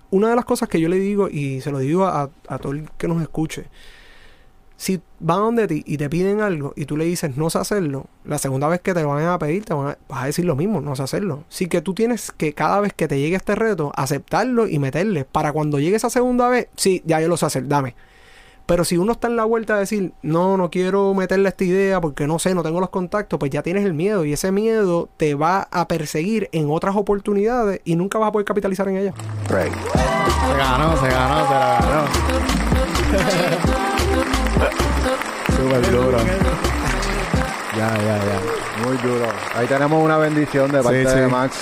[0.10, 2.74] una de las cosas que yo le digo y se lo digo a, a todo
[2.74, 3.68] el que nos escuche,
[4.82, 8.08] si van donde ti y te piden algo y tú le dices no sé hacerlo,
[8.26, 10.56] la segunda vez que te van a pedir te van a, vas a decir lo
[10.56, 11.44] mismo, no sé hacerlo.
[11.48, 15.24] Así que tú tienes que cada vez que te llegue este reto, aceptarlo y meterle.
[15.24, 17.96] Para cuando llegue esa segunda vez, sí, ya yo lo sé hacer, dame.
[18.72, 22.00] Pero si uno está en la vuelta de decir, no, no quiero meterle esta idea
[22.00, 25.10] porque no sé, no tengo los contactos, pues ya tienes el miedo y ese miedo
[25.18, 29.14] te va a perseguir en otras oportunidades y nunca vas a poder capitalizar en ellas.
[29.50, 29.74] Right.
[29.74, 32.08] Se ganó, se ganó, se la ganó.
[35.58, 36.18] Súper duro.
[37.78, 38.62] Ya, ya, ya.
[38.86, 39.26] Muy duro.
[39.56, 41.32] Ahí tenemos una bendición de Sí, parte de sí.
[41.32, 41.58] Max.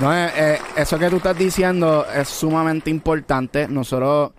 [0.00, 3.68] No, eh, eh, eso que tú estás diciendo es sumamente importante.
[3.68, 4.32] Nosotros,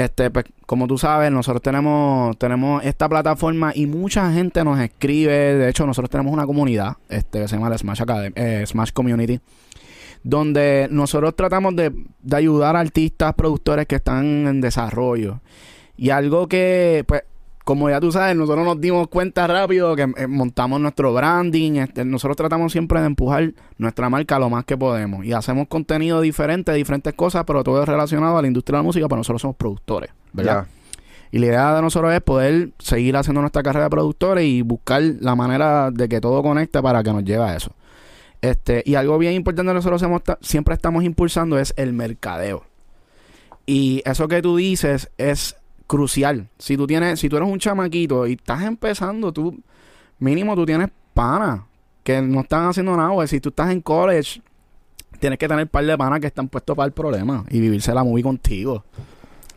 [0.00, 5.56] este, pues, como tú sabes, nosotros tenemos, tenemos esta plataforma y mucha gente nos escribe.
[5.56, 8.92] De hecho, nosotros tenemos una comunidad, este, que se llama la Smash Academy, eh, Smash
[8.92, 9.40] Community,
[10.22, 15.40] donde nosotros tratamos de, de ayudar a artistas, productores que están en desarrollo.
[15.98, 17.24] Y algo que, pues,
[17.70, 21.74] como ya tú sabes, nosotros nos dimos cuenta rápido que eh, montamos nuestro branding.
[21.74, 25.24] este, nosotros tratamos siempre de empujar nuestra marca lo más que podemos.
[25.24, 28.82] Y hacemos contenido diferente, diferentes cosas, pero todo es relacionado a la industria de la
[28.82, 30.66] música, pero nosotros somos productores, ¿verdad?
[30.66, 31.28] Ya.
[31.30, 35.00] Y la idea de nosotros es poder seguir haciendo nuestra carrera de productores y buscar
[35.20, 37.70] la manera de que todo conecte para que nos llegue a eso.
[38.40, 40.02] Este, y algo bien importante que nosotros
[40.40, 42.64] siempre estamos impulsando es el mercadeo.
[43.64, 45.54] Y eso que tú dices es
[45.90, 46.48] crucial.
[46.56, 49.60] Si tú tienes, si tú eres un chamaquito y estás empezando, tú
[50.20, 51.66] mínimo tú tienes pana
[52.04, 53.10] que no están haciendo nada.
[53.10, 54.40] O si tú estás en college,
[55.18, 57.92] tienes que tener un par de panas que están puestos para el problema y vivirse
[57.92, 58.84] la movie contigo.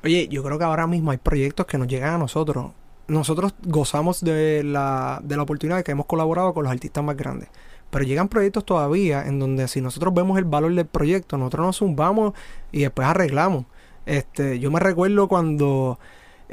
[0.03, 2.71] Oye, yo creo que ahora mismo hay proyectos que nos llegan a nosotros.
[3.07, 7.15] Nosotros gozamos de la, de la oportunidad de que hemos colaborado con los artistas más
[7.15, 7.49] grandes.
[7.91, 11.77] Pero llegan proyectos todavía en donde si nosotros vemos el valor del proyecto, nosotros nos
[11.77, 12.33] zumbamos
[12.71, 13.65] y después arreglamos.
[14.07, 15.99] Este, yo me recuerdo cuando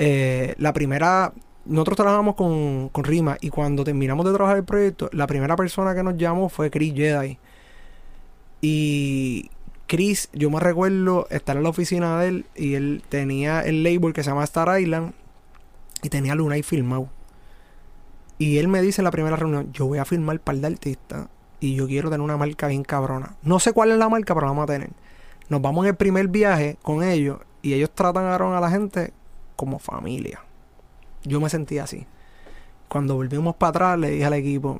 [0.02, 1.34] eh, la primera,
[1.66, 5.94] nosotros trabajamos con, con Rima y cuando terminamos de trabajar el proyecto, la primera persona
[5.94, 7.38] que nos llamó fue Chris Jedi.
[8.62, 9.50] Y
[9.86, 14.14] Chris, yo me recuerdo estar en la oficina de él y él tenía el label
[14.14, 15.12] que se llama Star Island
[16.02, 17.10] y tenía Luna y filmado.
[18.38, 21.28] Y él me dice en la primera reunión, yo voy a firmar par de artistas
[21.60, 23.36] y yo quiero tener una marca bien cabrona.
[23.42, 24.88] No sé cuál es la marca, pero vamos a tener.
[25.50, 29.12] Nos vamos en el primer viaje con ellos y ellos tratan a la gente
[29.60, 30.40] como familia.
[31.22, 32.06] Yo me sentí así.
[32.88, 34.78] Cuando volvimos para atrás, le dije al equipo,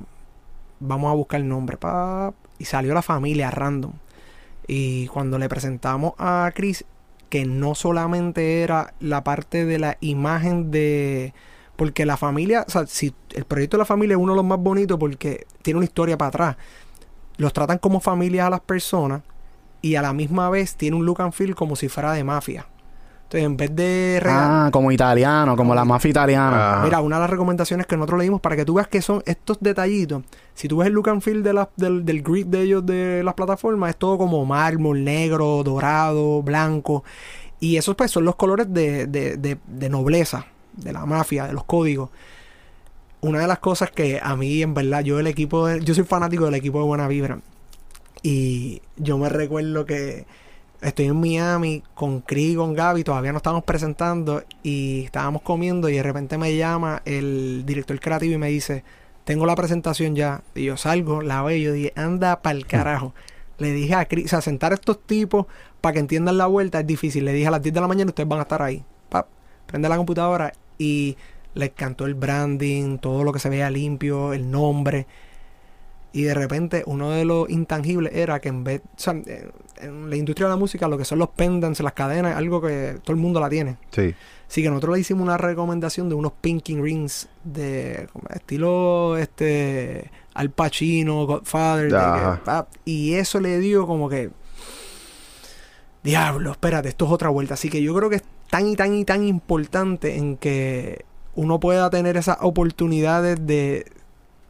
[0.79, 1.77] vamos a buscar el nombre.
[2.57, 3.93] y salió la familia random.
[4.65, 6.83] Y cuando le presentamos a Chris,
[7.29, 11.35] que no solamente era la parte de la imagen de...
[11.75, 14.45] Porque la familia, o sea, si el proyecto de la familia es uno de los
[14.45, 16.57] más bonitos porque tiene una historia para atrás.
[17.37, 19.21] Los tratan como familia a las personas
[19.83, 22.65] y a la misma vez tiene un look and feel como si fuera de mafia.
[23.31, 26.81] Entonces, en vez de Ah, como italiano, como la mafia italiana.
[26.83, 29.23] Mira, una de las recomendaciones que nosotros le dimos para que tú veas que son
[29.25, 30.23] estos detallitos.
[30.53, 33.33] Si tú ves el look and feel de del, del grid de ellos de las
[33.35, 37.05] plataformas, es todo como mármol, negro, dorado, blanco.
[37.61, 41.53] Y esos pues son los colores de, de, de, de nobleza, de la mafia, de
[41.53, 42.09] los códigos.
[43.21, 46.43] Una de las cosas que a mí, en verdad, yo el equipo, yo soy fanático
[46.43, 47.39] del equipo de Buena Vibra.
[48.23, 50.25] Y yo me recuerdo que
[50.81, 55.89] estoy en Miami con Cris y con Gaby, todavía no estamos presentando y estábamos comiendo
[55.89, 58.83] y de repente me llama el director creativo y me dice,
[59.23, 60.41] tengo la presentación ya.
[60.55, 63.13] Y yo salgo, la veo y yo dije, anda pa'l carajo.
[63.57, 65.45] Le dije a Cris, o sea, sentar a estos tipos
[65.81, 67.25] para que entiendan la vuelta es difícil.
[67.25, 68.83] Le dije a las 10 de la mañana ustedes van a estar ahí.
[69.09, 69.27] Pap,
[69.67, 71.15] prende la computadora y
[71.53, 75.05] les cantó el branding, todo lo que se vea limpio, el nombre.
[76.13, 80.15] Y de repente uno de los intangibles era que en vez, o sea, en la
[80.15, 83.21] industria de la música lo que son los pendants, las cadenas, algo que todo el
[83.21, 83.77] mundo la tiene.
[83.91, 84.13] Sí.
[84.47, 90.49] Así que nosotros le hicimos una recomendación de unos pinking rings de estilo este Al
[90.49, 91.89] Pacino, Godfather,
[92.83, 94.29] y eso le dio como que
[96.03, 97.53] diablo, espérate, esto es otra vuelta.
[97.53, 101.61] Así que yo creo que es tan y tan y tan importante en que uno
[101.61, 103.85] pueda tener esas oportunidades de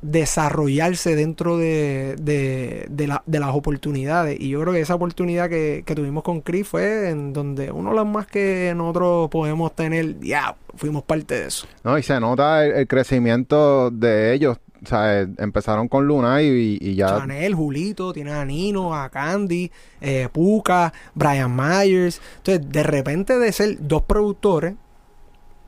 [0.01, 4.39] desarrollarse dentro de, de, de, las oportunidades.
[4.39, 7.95] Y yo creo que esa oportunidad que, tuvimos con Chris fue en donde uno de
[7.97, 11.67] los más que nosotros podemos tener, ya, fuimos parte de eso.
[11.83, 14.57] No, y se nota el, crecimiento de ellos.
[14.83, 17.19] O sea, eh, empezaron con Luna y, y, ya.
[17.19, 22.19] Chanel, Julito, tiene a Nino, a Candy, eh, Puka, Brian Myers.
[22.37, 24.73] Entonces, de repente de ser dos productores,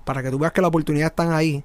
[0.04, 1.64] para que tú veas que la oportunidad están ahí,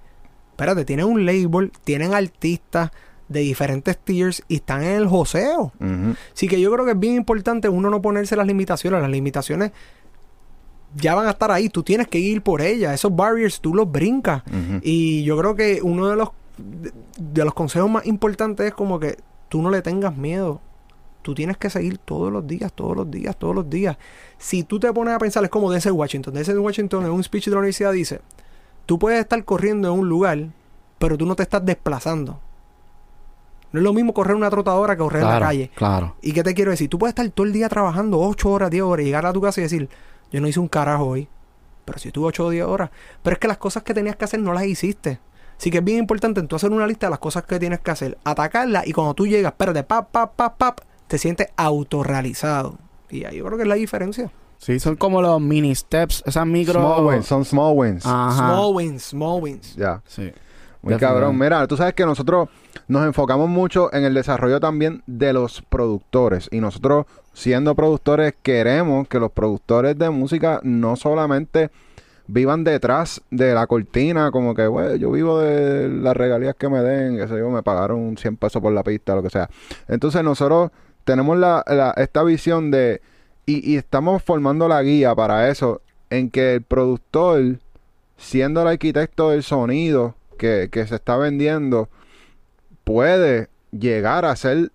[0.59, 2.91] espérate, tienen un label, tienen artistas
[3.29, 5.73] de diferentes tiers y están en el joseo.
[6.35, 9.01] Así que yo creo que es bien importante uno no ponerse las limitaciones.
[9.01, 9.71] Las limitaciones
[10.97, 11.69] ya van a estar ahí.
[11.69, 12.93] Tú tienes que ir por ellas.
[12.93, 14.43] Esos barriers tú los brincas.
[14.83, 16.31] Y yo creo que uno de los,
[17.19, 19.17] de, los consejos más importantes es como que
[19.49, 20.61] tú no le tengas miedo.
[21.23, 23.97] Tú tienes que seguir todos los días, todos los días, todos los días.
[24.39, 26.35] Si tú te pones a pensar, es como Denzel Washington.
[26.35, 28.21] Denzel Washington en un speech de la universidad dice,
[28.89, 30.47] Tú puedes estar corriendo en un lugar,
[30.99, 32.41] pero tú no te estás desplazando.
[33.71, 35.71] No es lo mismo correr una trotadora que correr en la calle.
[35.75, 36.17] Claro.
[36.23, 36.89] ¿Y qué te quiero decir?
[36.89, 39.43] Tú puedes estar todo el día trabajando 8 horas, 10 horas y llegar a tu
[39.43, 39.91] casa y decir,
[40.33, 41.29] yo no hice un carajo hoy.
[41.85, 42.89] Pero si tuve 8 o 10 horas.
[43.23, 45.21] Pero es que las cosas que tenías que hacer no las hiciste.
[45.59, 47.91] Así que es bien importante tú hacer una lista de las cosas que tienes que
[47.91, 52.79] hacer, atacarlas y cuando tú llegas, espérate, pap, pap, pap, pap, te sientes autorrealizado.
[53.11, 54.31] Y ahí yo creo que es la diferencia.
[54.59, 56.81] Sí, son como los mini steps, esas micro...
[56.81, 58.03] Small wins, son small wins.
[58.03, 59.77] Small wins, small wins.
[59.77, 60.03] Ya.
[60.07, 60.33] Sí.
[60.83, 61.39] Muy cabrón.
[61.39, 62.49] Mira, tú sabes que nosotros
[62.87, 66.49] nos enfocamos mucho en el desarrollo también de los productores.
[66.53, 71.71] Y nosotros, siendo productores, queremos que los productores de música no solamente
[72.29, 76.81] vivan detrás de la cortina, como que, güey, yo vivo de las regalías que me
[76.81, 79.49] den, que sé yo, me pagaron 100 pesos por la pista, lo que sea.
[79.89, 80.71] Entonces nosotros
[81.05, 81.65] tenemos la,
[81.97, 83.01] esta visión de
[83.49, 85.81] y, estamos formando la guía para eso,
[86.11, 87.59] en que el productor,
[88.19, 91.89] siendo el arquitecto del sonido que, se está vendiendo,
[92.85, 94.71] puede llegar a ser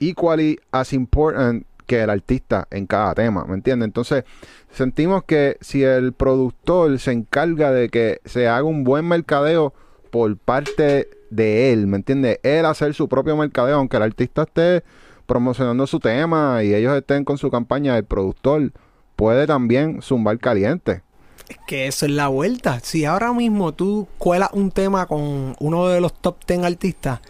[0.00, 3.86] equally as important que el artista en cada tema, ¿me entiendes?
[3.86, 4.24] Entonces,
[4.72, 9.74] sentimos que si el productor se encarga de que se haga un buen mercadeo
[10.10, 12.40] por parte de él, ¿me entiendes?
[12.42, 14.82] Él hacer su propio mercadeo, aunque el artista esté
[15.28, 18.72] promocionando su tema y ellos estén con su campaña, el productor
[19.14, 21.02] puede también zumbar caliente.
[21.50, 22.80] Es que eso es la vuelta.
[22.80, 27.20] Si ahora mismo tú cuelas un tema con uno de los top 10 artistas,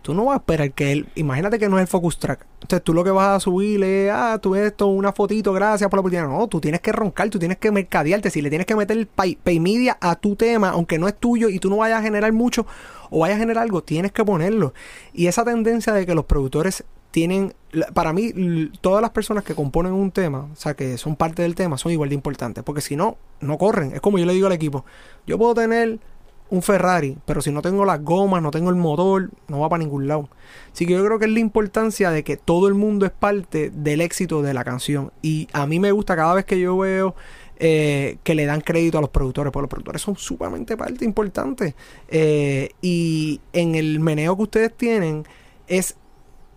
[0.00, 1.08] tú no vas a esperar que él.
[1.16, 2.46] Imagínate que no es el focus track.
[2.62, 5.98] Entonces tú lo que vas a subir es, ah, tú esto, una fotito, gracias por
[5.98, 6.28] la oportunidad.
[6.28, 8.30] No, tú tienes que roncar, tú tienes que mercadearte.
[8.30, 11.48] Si le tienes que meter pay, pay media a tu tema, aunque no es tuyo
[11.48, 12.64] y tú no vayas a generar mucho
[13.10, 14.72] o vayas a generar algo, tienes que ponerlo.
[15.12, 17.54] Y esa tendencia de que los productores tienen,
[17.94, 18.32] para mí,
[18.80, 21.92] todas las personas que componen un tema, o sea, que son parte del tema, son
[21.92, 23.92] igual de importantes, porque si no, no corren.
[23.92, 24.84] Es como yo le digo al equipo,
[25.26, 25.98] yo puedo tener
[26.50, 29.82] un Ferrari, pero si no tengo las gomas, no tengo el motor, no va para
[29.82, 30.28] ningún lado.
[30.72, 33.70] Así que yo creo que es la importancia de que todo el mundo es parte
[33.70, 35.12] del éxito de la canción.
[35.22, 37.14] Y a mí me gusta cada vez que yo veo
[37.60, 41.76] eh, que le dan crédito a los productores, porque los productores son sumamente parte importante.
[42.08, 45.24] Eh, y en el meneo que ustedes tienen
[45.68, 45.96] es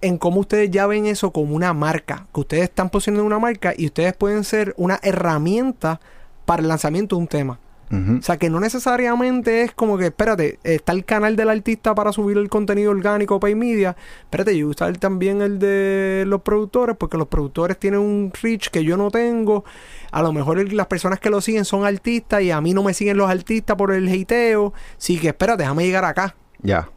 [0.03, 3.73] en cómo ustedes ya ven eso como una marca, que ustedes están posicionando una marca
[3.75, 5.99] y ustedes pueden ser una herramienta
[6.45, 7.59] para el lanzamiento de un tema.
[7.91, 12.11] O sea, que no necesariamente es como que, espérate, está el canal del artista para
[12.11, 13.95] subir el contenido orgánico Pay Media.
[14.23, 18.83] Espérate, yo usar también el de los productores, porque los productores tienen un reach que
[18.83, 19.63] yo no tengo.
[20.11, 22.95] A lo mejor las personas que lo siguen son artistas y a mí no me
[22.95, 24.73] siguen los artistas por el hateo.
[24.97, 26.35] Sí que, espérate, déjame llegar acá.
[26.63, 26.89] Ya.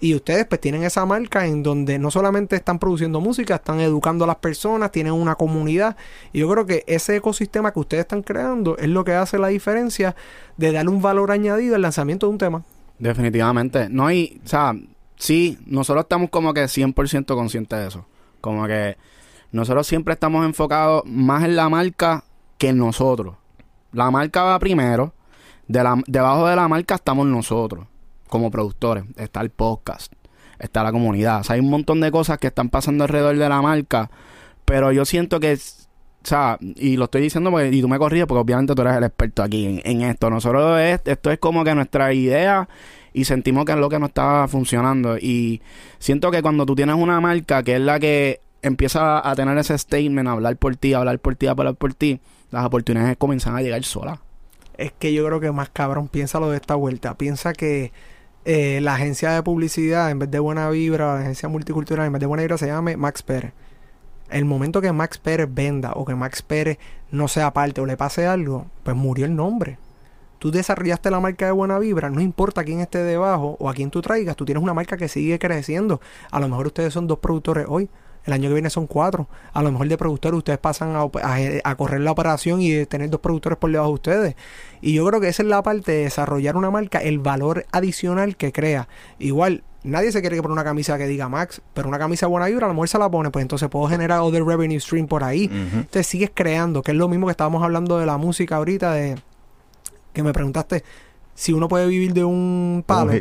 [0.00, 4.24] Y ustedes pues tienen esa marca en donde no solamente están produciendo música, están educando
[4.24, 5.96] a las personas, tienen una comunidad.
[6.32, 9.48] Y yo creo que ese ecosistema que ustedes están creando es lo que hace la
[9.48, 10.14] diferencia
[10.56, 12.62] de darle un valor añadido al lanzamiento de un tema.
[12.98, 13.88] Definitivamente.
[13.88, 14.74] No hay, o sea,
[15.16, 18.06] sí, nosotros estamos como que 100% conscientes de eso.
[18.40, 18.96] Como que
[19.52, 22.24] nosotros siempre estamos enfocados más en la marca
[22.58, 23.36] que en nosotros.
[23.92, 25.12] La marca va primero,
[25.68, 27.86] de la, debajo de la marca estamos nosotros
[28.28, 30.12] como productores, está el podcast,
[30.58, 31.40] está la comunidad.
[31.40, 34.10] O sea, hay un montón de cosas que están pasando alrededor de la marca,
[34.64, 38.40] pero yo siento que, o sea, y lo estoy diciendo y tú me corriges porque
[38.40, 40.28] obviamente tú eres el experto aquí en, esto.
[40.30, 42.68] Nosotros es, esto es como que nuestra idea
[43.12, 45.16] y sentimos que es lo que no está funcionando.
[45.16, 45.62] Y
[45.98, 49.78] siento que cuando tú tienes una marca que es la que empieza a tener ese
[49.78, 53.56] statement, a hablar por ti, hablar por ti, a hablar por ti, las oportunidades comienzan
[53.56, 54.18] a llegar solas.
[54.76, 57.16] Es que yo creo que más cabrón, piensa lo de esta vuelta.
[57.16, 57.92] Piensa que
[58.48, 62.20] eh, la agencia de publicidad, en vez de Buena Vibra, la agencia multicultural, en vez
[62.20, 63.52] de Buena Vibra, se llame Max Pérez.
[64.30, 66.78] El momento que Max Pérez venda o que Max Pérez
[67.10, 69.78] no sea parte o le pase algo, pues murió el nombre.
[70.38, 73.90] Tú desarrollaste la marca de Buena Vibra, no importa quién esté debajo o a quién
[73.90, 76.00] tú traigas, tú tienes una marca que sigue creciendo.
[76.30, 77.90] A lo mejor ustedes son dos productores hoy,
[78.26, 79.28] el año que viene son cuatro.
[79.52, 83.20] A lo mejor de productores ustedes pasan a, correr la operación y de tener dos
[83.20, 84.36] productores por debajo de ustedes.
[84.80, 88.36] Y yo creo que esa es la parte de desarrollar una marca, el valor adicional
[88.36, 88.88] que crea.
[89.18, 92.46] Igual, nadie se quiere que poner una camisa que diga Max, pero una camisa buena
[92.46, 95.22] vibra, a lo mejor se la pone, pues entonces puedo generar other revenue stream por
[95.22, 95.48] ahí.
[95.52, 99.16] Entonces sigues creando, que es lo mismo que estábamos hablando de la música ahorita, de
[100.12, 100.82] que me preguntaste
[101.36, 103.12] si uno puede vivir de un palo,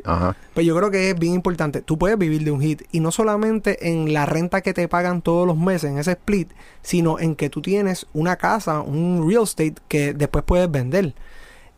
[0.53, 1.81] pues yo creo que es bien importante.
[1.81, 5.21] Tú puedes vivir de un hit y no solamente en la renta que te pagan
[5.21, 6.49] todos los meses en ese split,
[6.81, 11.13] sino en que tú tienes una casa, un real estate que después puedes vender.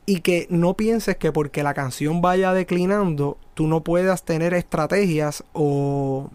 [0.06, 5.44] Y que no pienses que porque la canción vaya declinando, tú no puedas tener estrategias
[5.54, 6.30] o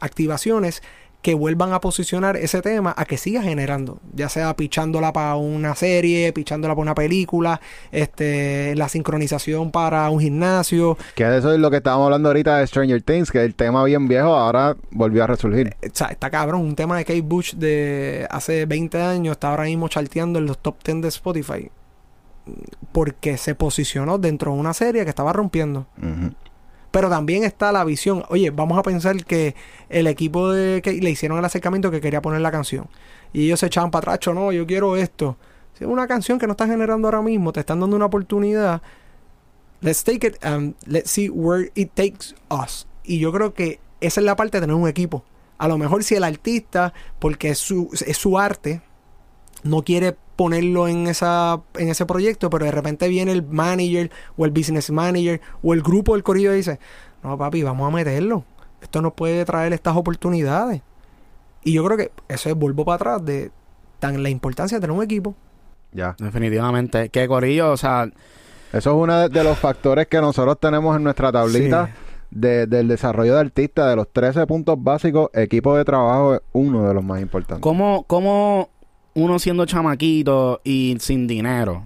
[0.00, 0.82] activaciones
[1.26, 5.74] que vuelvan a posicionar ese tema a que siga generando, ya sea pichándola para una
[5.74, 7.60] serie, pichándola para una película,
[7.90, 10.96] este, la sincronización para un gimnasio.
[11.16, 14.06] Que eso es lo que estábamos hablando ahorita de Stranger Things, que el tema bien
[14.06, 15.74] viejo ahora volvió a resurgir.
[15.82, 19.50] Eh, o sea, está cabrón, un tema de Kate Bush de hace 20 años está
[19.50, 21.70] ahora mismo charteando en los top 10 de Spotify
[22.92, 25.88] porque se posicionó dentro de una serie que estaba rompiendo.
[26.96, 28.24] Pero también está la visión.
[28.30, 29.54] Oye, vamos a pensar que
[29.90, 32.88] el equipo de que le hicieron el acercamiento que quería poner la canción.
[33.34, 35.36] Y ellos se echaban para atrás, no, yo quiero esto.
[35.78, 38.80] Es una canción que no está generando ahora mismo, te están dando una oportunidad.
[39.82, 42.86] Let's take it and let's see where it takes us.
[43.04, 45.22] Y yo creo que esa es la parte de tener un equipo.
[45.58, 48.80] A lo mejor si el artista, porque es su, es su arte,
[49.66, 54.44] no quiere ponerlo en, esa, en ese proyecto, pero de repente viene el manager o
[54.44, 56.78] el business manager o el grupo del corrido y dice,
[57.22, 58.44] no papi, vamos a meterlo.
[58.82, 60.82] Esto nos puede traer estas oportunidades.
[61.64, 63.50] Y yo creo que eso es vuelvo para atrás de
[63.98, 65.34] tan la importancia de tener un equipo.
[65.92, 66.14] Ya.
[66.18, 67.08] Definitivamente.
[67.08, 68.08] Que Corillo, o sea...
[68.72, 71.94] Eso es uno de, los factores que nosotros tenemos en nuestra tablita
[72.30, 73.88] del desarrollo de artistas.
[73.88, 77.62] De los 13 puntos básicos, equipo de trabajo es uno de los más importantes.
[77.62, 78.70] ¿Cómo, cómo
[79.16, 81.84] uno siendo chamaquito y sin dinero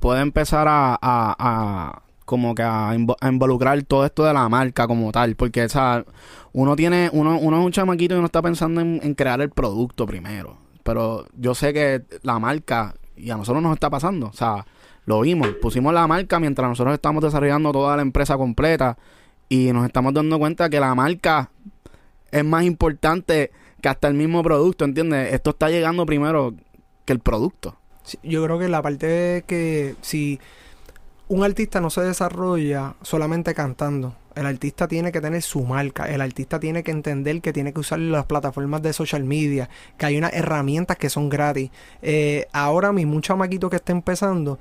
[0.00, 5.10] puede empezar a, como que a, invo- a involucrar todo esto de la marca como
[5.12, 6.04] tal, porque o sea,
[6.52, 9.50] uno tiene, uno, uno es un chamaquito y uno está pensando en, en crear el
[9.50, 14.32] producto primero, pero yo sé que la marca, y a nosotros nos está pasando, o
[14.32, 14.66] sea,
[15.06, 18.98] lo vimos, pusimos la marca mientras nosotros estamos desarrollando toda la empresa completa
[19.48, 21.50] y nos estamos dando cuenta que la marca
[22.30, 25.32] es más importante que hasta el mismo producto, ¿entiendes?
[25.32, 26.54] Esto está llegando primero
[27.04, 27.78] que el producto.
[28.22, 30.40] Yo creo que la parte que si
[31.28, 36.20] un artista no se desarrolla solamente cantando, el artista tiene que tener su marca, el
[36.20, 39.68] artista tiene que entender que tiene que usar las plataformas de social media,
[39.98, 41.70] que hay unas herramientas que son gratis.
[42.02, 44.58] Eh, ahora mismo, un chamaquito que está empezando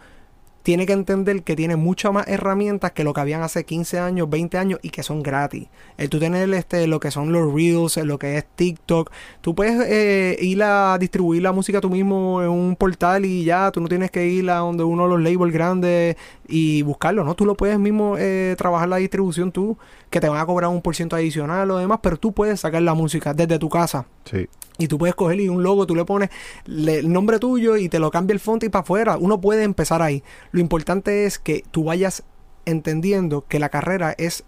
[0.67, 4.29] tiene que entender que tiene muchas más herramientas que lo que habían hace 15 años,
[4.29, 5.69] 20 años y que son gratis.
[5.95, 9.09] El tú tener este, lo que son los reels, lo que es TikTok,
[9.39, 13.71] tú puedes eh, ir a distribuir la música tú mismo en un portal y ya,
[13.71, 16.17] tú no tienes que ir a donde uno de los labels grandes
[16.49, 17.33] y buscarlo, ¿no?
[17.33, 19.77] Tú lo puedes mismo eh, trabajar la distribución tú,
[20.09, 22.81] que te van a cobrar un por ciento adicional o demás, pero tú puedes sacar
[22.81, 24.05] la música desde tu casa.
[24.25, 24.49] Sí.
[24.77, 26.29] Y tú puedes coger un logo, tú le pones
[26.65, 29.17] el nombre tuyo y te lo cambia el font y para afuera.
[29.17, 30.23] Uno puede empezar ahí.
[30.51, 32.23] Lo importante es que tú vayas
[32.65, 34.43] entendiendo que la carrera es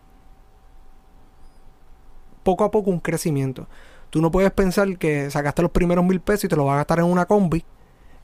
[2.44, 3.68] poco a poco un crecimiento.
[4.10, 6.78] Tú no puedes pensar que sacaste los primeros mil pesos y te lo vas a
[6.78, 7.64] gastar en una combi.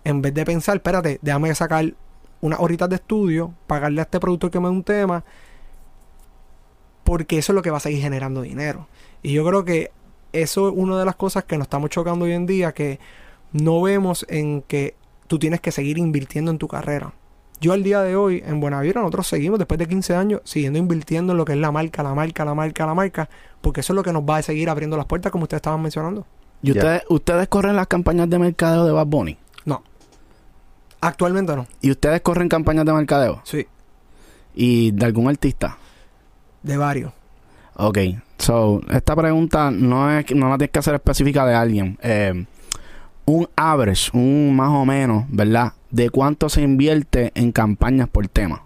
[0.03, 1.93] En vez de pensar, espérate, déjame sacar
[2.41, 5.24] unas horitas de estudio, pagarle a este productor que me da un tema,
[7.03, 8.88] porque eso es lo que va a seguir generando dinero.
[9.24, 9.91] Y yo creo que
[10.41, 12.99] eso es una de las cosas que nos estamos chocando hoy en día, que
[13.53, 14.95] no vemos en que
[15.27, 17.13] tú tienes que seguir invirtiendo en tu carrera.
[17.61, 21.31] Yo al día de hoy, en Buenavira, nosotros seguimos después de 15 años siguiendo invirtiendo
[21.31, 23.29] en lo que es la marca, la marca, la marca, la marca,
[23.61, 25.81] porque eso es lo que nos va a seguir abriendo las puertas, como ustedes estaban
[25.81, 26.25] mencionando.
[26.61, 29.38] ¿Y ustedes, ustedes corren las campañas de mercadeo de Bad Bunny?
[29.63, 29.83] No.
[30.99, 31.65] Actualmente no.
[31.81, 33.41] ¿Y ustedes corren campañas de mercadeo?
[33.45, 33.65] Sí.
[34.53, 35.77] ¿Y de algún artista?
[36.61, 37.13] De varios.
[37.75, 37.99] Ok,
[38.38, 41.97] so, esta pregunta no es no la tienes que hacer específica de alguien.
[42.01, 42.45] Eh,
[43.25, 45.73] un average, un más o menos, ¿verdad?
[45.89, 48.63] ¿De cuánto se invierte en campañas por tema?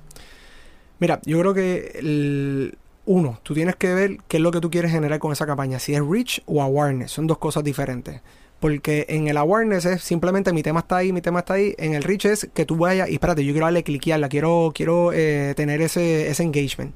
[0.99, 4.69] Mira, yo creo que el- uno, tú tienes que ver qué es lo que tú
[4.69, 8.21] quieres generar con esa campaña, si es reach o awareness, son dos cosas diferentes.
[8.59, 11.73] Porque en el awareness es simplemente mi tema está ahí, mi tema está ahí.
[11.77, 15.11] En el reach es que tú vayas y espérate, yo quiero darle cliquearla, quiero, quiero
[15.13, 16.93] eh, tener ese, ese engagement.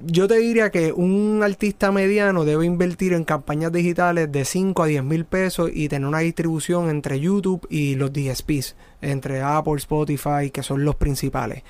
[0.00, 4.86] Yo te diría que un artista mediano debe invertir en campañas digitales de 5 a
[4.86, 10.50] 10 mil pesos y tener una distribución entre YouTube y los DSPs, entre Apple, Spotify,
[10.52, 11.62] que son los principales.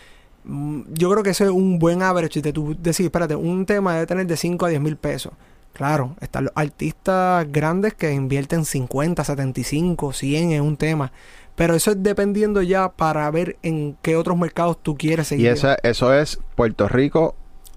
[0.44, 3.94] Mm, Yo creo que ese es un buen average de tu decir, espérate, un tema
[3.94, 5.32] debe tener de 5 a 10 mil pesos.
[5.74, 11.12] Claro, están los artistas grandes que invierten 50, 75, 100 en un tema.
[11.56, 15.46] Pero eso es dependiendo ya para ver en qué otros mercados tú quieres seguir.
[15.46, 17.34] Y eso, eso es Puerto Rico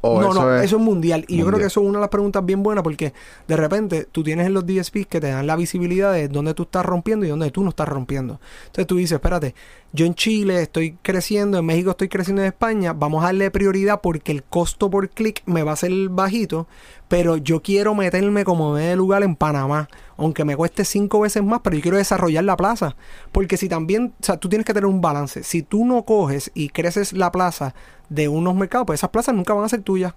[0.10, 0.66] o no, eso no, es...
[0.66, 1.26] eso es mundial.
[1.28, 3.14] Y yo creo que eso es una de las preguntas bien buenas porque
[3.48, 6.64] de repente tú tienes en los DSPs que te dan la visibilidad de dónde tú
[6.64, 8.40] estás rompiendo y dónde tú no estás rompiendo.
[8.66, 9.56] Entonces tú dices, espérate,
[9.94, 14.02] yo en Chile estoy creciendo, en México estoy creciendo en España, vamos a darle prioridad
[14.02, 16.68] porque el costo por clic me va a ser bajito,
[17.08, 21.62] pero yo quiero meterme como de lugar en Panamá, aunque me cueste cinco veces más,
[21.64, 22.96] pero yo quiero desarrollar la plaza.
[23.32, 25.44] Porque si también, o sea, tú tienes que tener un balance.
[25.44, 27.74] Si tú no coges y creces la plaza
[28.10, 30.14] de unos mercados, pues esas plazas nunca van a ser tuyas.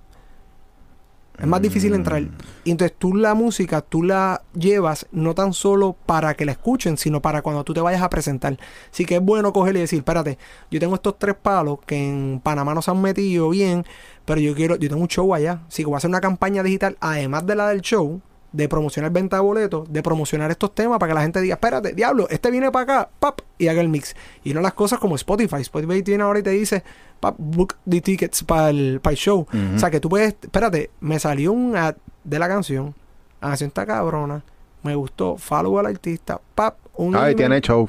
[1.41, 2.23] Es más difícil entrar.
[2.65, 6.99] Y entonces tú la música, tú la llevas no tan solo para que la escuchen,
[6.99, 8.59] sino para cuando tú te vayas a presentar.
[8.93, 10.37] Así que es bueno coger y decir, espérate,
[10.71, 13.87] yo tengo estos tres palos que en Panamá no se han metido bien,
[14.27, 15.63] pero yo quiero, yo tengo un show allá.
[15.67, 18.21] Así que voy a hacer una campaña digital, además de la del show,
[18.53, 21.93] de promocionar venta de boletos, de promocionar estos temas para que la gente diga, espérate,
[21.93, 24.17] diablo, este viene para acá, pap, y haga el mix.
[24.43, 25.61] Y no las cosas como Spotify.
[25.61, 26.83] Spotify tiene ahora y te dice,
[27.21, 29.47] pap, book the tickets para el, para el show.
[29.75, 31.95] O sea que tú puedes, espérate, me salió un ad
[32.25, 32.95] de la canción,
[33.41, 34.43] la canción está cabrona,
[34.83, 37.89] me gustó, follow al artista, pap, un Ah, y tiene show.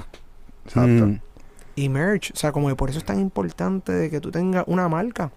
[0.66, 1.08] Exacto.
[1.08, 1.20] Mm.
[1.76, 2.32] y merch.
[2.34, 5.32] O sea, como que por eso es tan importante de que tú tengas una marca.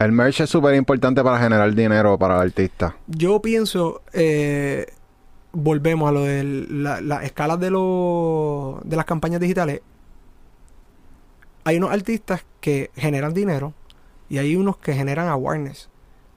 [0.00, 2.96] El merch es súper importante para generar dinero para el artista.
[3.06, 4.86] Yo pienso, eh,
[5.52, 9.82] volvemos a lo de la- las escalas de, los de las campañas digitales.
[11.64, 13.74] Hay unos artistas que generan dinero
[14.30, 15.90] y hay unos que generan awareness.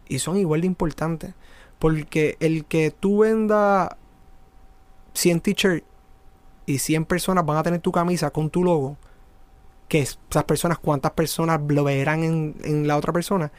[0.09, 1.34] Y son igual de importantes.
[1.80, 3.95] Porque el que tú venda
[5.14, 5.86] 100 t-shirts
[6.66, 8.97] y 100 personas van a tener tu camisa con tu logo,
[9.88, 13.51] que es- esas personas, cuántas personas lo verán en, en la otra persona,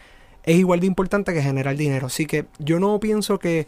[0.44, 2.06] es igual de importante que generar dinero.
[2.08, 3.66] Así que yo no pienso que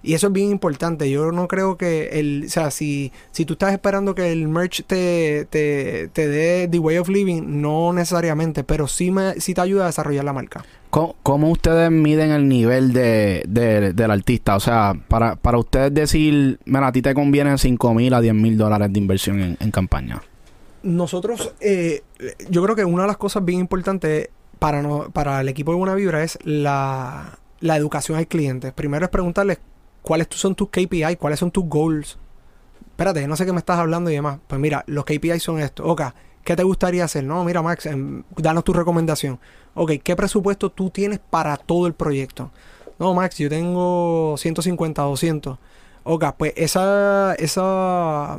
[0.00, 1.10] Y eso es bien importante.
[1.10, 4.84] Yo no creo que el, o sea, si, si tú estás esperando que el merch
[4.86, 9.60] te, te, te dé the way of living, no necesariamente, pero sí, me, sí te
[9.60, 10.64] ayuda a desarrollar la marca.
[10.90, 14.54] ¿Cómo, cómo ustedes miden el nivel de, de- del artista?
[14.54, 18.34] O sea, para, para ustedes decir, mira, a ti te conviene 5 mil a 10
[18.34, 20.22] mil dólares de inversión en campaña.
[20.82, 22.02] Nosotros, eh,
[22.48, 25.78] yo creo que una de las cosas bien importantes para, no, para el equipo de
[25.78, 28.72] Buena Vibra es la, la educación al cliente.
[28.72, 29.58] Primero es preguntarles
[30.02, 32.18] cuáles son tus KPI, cuáles son tus goals.
[32.90, 34.38] Espérate, no sé qué me estás hablando y demás.
[34.46, 35.86] Pues mira, los KPI son estos.
[35.88, 36.02] Ok,
[36.44, 37.24] ¿qué te gustaría hacer?
[37.24, 39.38] No, mira, Max, em, danos tu recomendación.
[39.74, 42.50] Ok, ¿qué presupuesto tú tienes para todo el proyecto?
[42.98, 45.58] No, Max, yo tengo 150, 200.
[46.04, 48.38] Ok, pues esa, esa,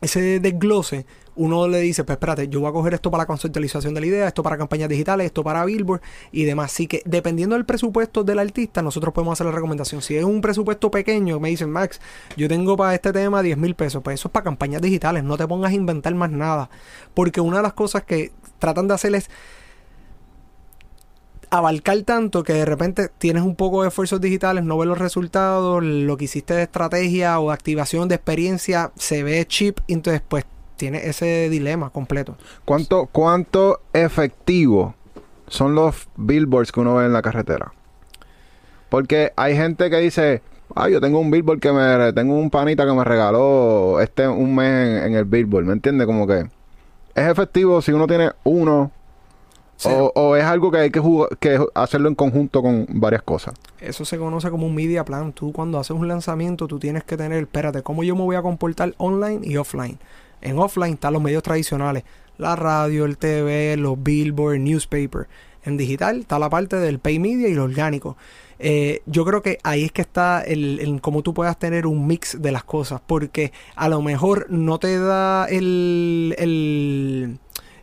[0.00, 3.94] ese desglose, uno le dice, pues espérate, yo voy a coger esto para la conceptualización
[3.94, 6.00] de la idea, esto para campañas digitales, esto para Billboard
[6.32, 6.72] y demás.
[6.72, 10.02] Así que dependiendo del presupuesto del artista, nosotros podemos hacer la recomendación.
[10.02, 12.00] Si es un presupuesto pequeño, me dicen, Max,
[12.36, 15.36] yo tengo para este tema 10 mil pesos, pues eso es para campañas digitales, no
[15.36, 16.70] te pongas a inventar más nada.
[17.14, 19.30] Porque una de las cosas que tratan de hacer es
[21.50, 25.82] abarcar tanto que de repente tienes un poco de esfuerzos digitales, no ves los resultados,
[25.82, 30.22] lo que hiciste de estrategia o de activación de experiencia se ve cheap, y entonces
[30.26, 30.44] pues
[30.76, 32.36] tiene ese dilema completo.
[32.64, 34.94] ¿Cuánto, ¿Cuánto efectivo
[35.48, 37.72] son los billboards que uno ve en la carretera?
[38.88, 40.42] Porque hay gente que dice,
[40.74, 42.12] ah, yo tengo un billboard que me...
[42.12, 46.06] Tengo un panita que me regaló este un mes en, en el billboard, ¿me entiendes?
[46.06, 46.46] Como que
[47.14, 48.92] es efectivo si uno tiene uno
[49.84, 51.00] O, o es algo que hay que,
[51.38, 53.54] que hacerlo en conjunto con varias cosas.
[53.80, 55.32] Eso se conoce como un media plan.
[55.32, 58.42] Tú cuando haces un lanzamiento, tú tienes que tener, espérate, ¿cómo yo me voy a
[58.42, 59.98] comportar online y offline?
[60.40, 62.04] En offline están los medios tradicionales,
[62.38, 65.28] la radio, el TV, los billboards, newspaper.
[65.64, 68.16] En digital está la parte del pay media y lo orgánico.
[68.60, 72.06] Eh, yo creo que ahí es que está el, el cómo tú puedas tener un
[72.06, 77.38] mix de las cosas, porque a lo mejor no te da el, el,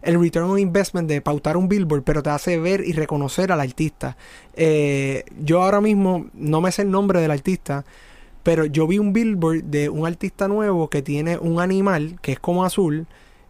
[0.06, 3.60] el return on investment de pautar un billboard, pero te hace ver y reconocer al
[3.60, 4.16] artista.
[4.56, 7.84] Eh, yo ahora mismo no me sé el nombre del artista,
[8.44, 12.40] pero yo vi un billboard de un artista nuevo que tiene un animal que es
[12.40, 13.08] como azul,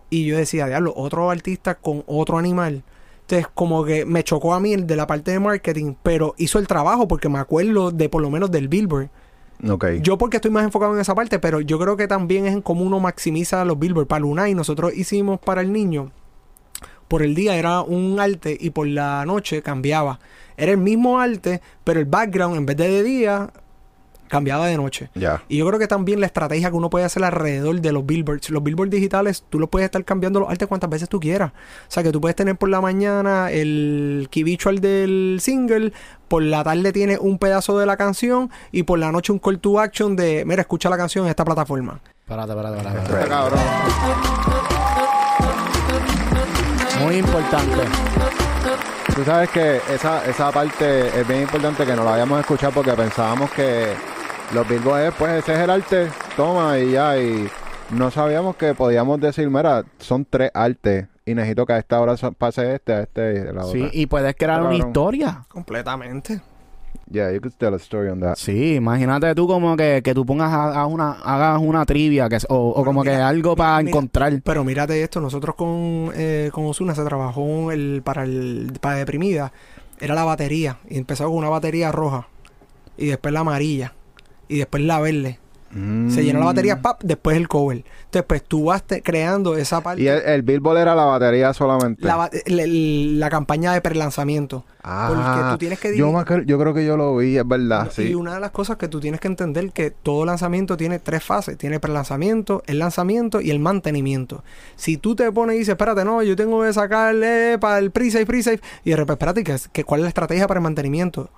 [0.10, 2.84] y yo decía, diablo, otro artista con otro animal.
[3.22, 6.60] Entonces, como que me chocó a mí el de la parte de marketing, pero hizo
[6.60, 9.10] el trabajo porque me acuerdo de por lo menos del billboard.
[9.68, 9.86] Ok.
[10.02, 12.62] Yo porque estoy más enfocado en esa parte, pero yo creo que también es en
[12.62, 14.08] cómo uno maximiza los billboards.
[14.08, 16.12] Para Luna y nosotros hicimos para el niño,
[17.08, 20.20] por el día era un arte y por la noche cambiaba.
[20.58, 23.50] Era el mismo arte, pero el background en vez de de día
[24.28, 25.10] cambiaba de noche.
[25.16, 25.44] Ya.
[25.48, 28.50] Y yo creo que también la estrategia que uno puede hacer alrededor de los billboards.
[28.50, 31.52] Los billboards digitales, tú los puedes estar cambiando los artes cuantas veces tú quieras.
[31.52, 35.94] O sea, que tú puedes tener por la mañana el key visual del single,
[36.28, 39.60] por la tarde tienes un pedazo de la canción y por la noche un call
[39.60, 42.00] to action de, mira, escucha la canción en esta plataforma.
[42.22, 42.98] Espérate, espérate, espérate.
[42.98, 43.30] Está espérate.
[43.30, 44.35] cabrón.
[47.06, 47.78] Muy importante.
[49.16, 52.94] Tú sabes que esa, esa parte es bien importante que no la hayamos escuchado porque
[52.94, 53.94] pensábamos que
[54.56, 57.48] los billboards, pues ese es el arte, toma y ya, y
[57.92, 62.16] no sabíamos que podíamos decir, mira, son tres artes y necesito que a esta hora
[62.38, 63.90] pase este, a este y la Sí, otra.
[63.94, 64.88] y puedes crear una Cabrón.
[64.88, 65.46] historia.
[65.48, 66.42] Completamente.
[67.12, 68.36] Yeah, you could tell a story on that.
[68.36, 72.38] Sí, imagínate tú como que, que tú pongas a, a una, hagas una trivia que,
[72.50, 73.90] o, o como que mira, algo para mira.
[73.90, 74.42] encontrar.
[74.44, 79.52] Pero mírate esto, nosotros con, eh, con Osuna se trabajó el, para el para deprimida,
[80.00, 82.28] era la batería, y empezó con una batería roja,
[82.98, 83.94] y después la amarilla,
[84.48, 85.40] y después la verde.
[86.10, 87.84] Se llenó la batería, pap, después el cover.
[88.06, 90.02] Entonces, pues tú vas te- creando esa parte.
[90.02, 92.06] Y el, el billboard era la batería solamente.
[92.08, 94.64] la, el- el- la campaña de prelanzamiento.
[94.84, 97.90] ah, porque tú tienes que yo, acuer- yo creo que yo lo vi, es verdad,
[97.98, 98.16] Y sí.
[98.16, 101.58] una de las cosas que tú tienes que entender que todo lanzamiento tiene tres fases.
[101.58, 104.46] Tiene prelanzamiento, el lanzamiento y el mantenimiento.
[104.78, 108.26] Si tú te pones y dices, espérate, no, yo tengo que sacarle para el pre-save,
[108.26, 111.30] pre-save, y de repente, espérate, ¿qué es- qué- ¿cuál es la estrategia para el mantenimiento?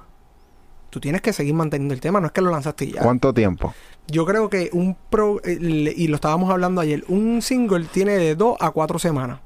[0.97, 3.01] Tú tienes que seguir manteniendo el tema, no es que lo lanzaste y ya.
[3.03, 3.71] ¿Cuánto tiempo?
[4.07, 8.33] Yo creo que un pro, el- y lo estábamos hablando ayer, un single tiene de
[8.35, 9.41] 2 a 4 semanas.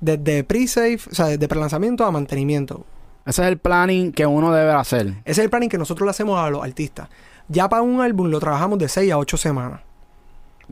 [0.00, 2.84] Desde pre-save, o sea, desde prelanzamiento a mantenimiento.
[3.24, 5.06] Ese es el planning que uno debe hacer.
[5.24, 7.08] Ese es el planning que nosotros le hacemos a los artistas.
[7.46, 9.82] Ya para un álbum lo trabajamos de 6 a 8 semanas.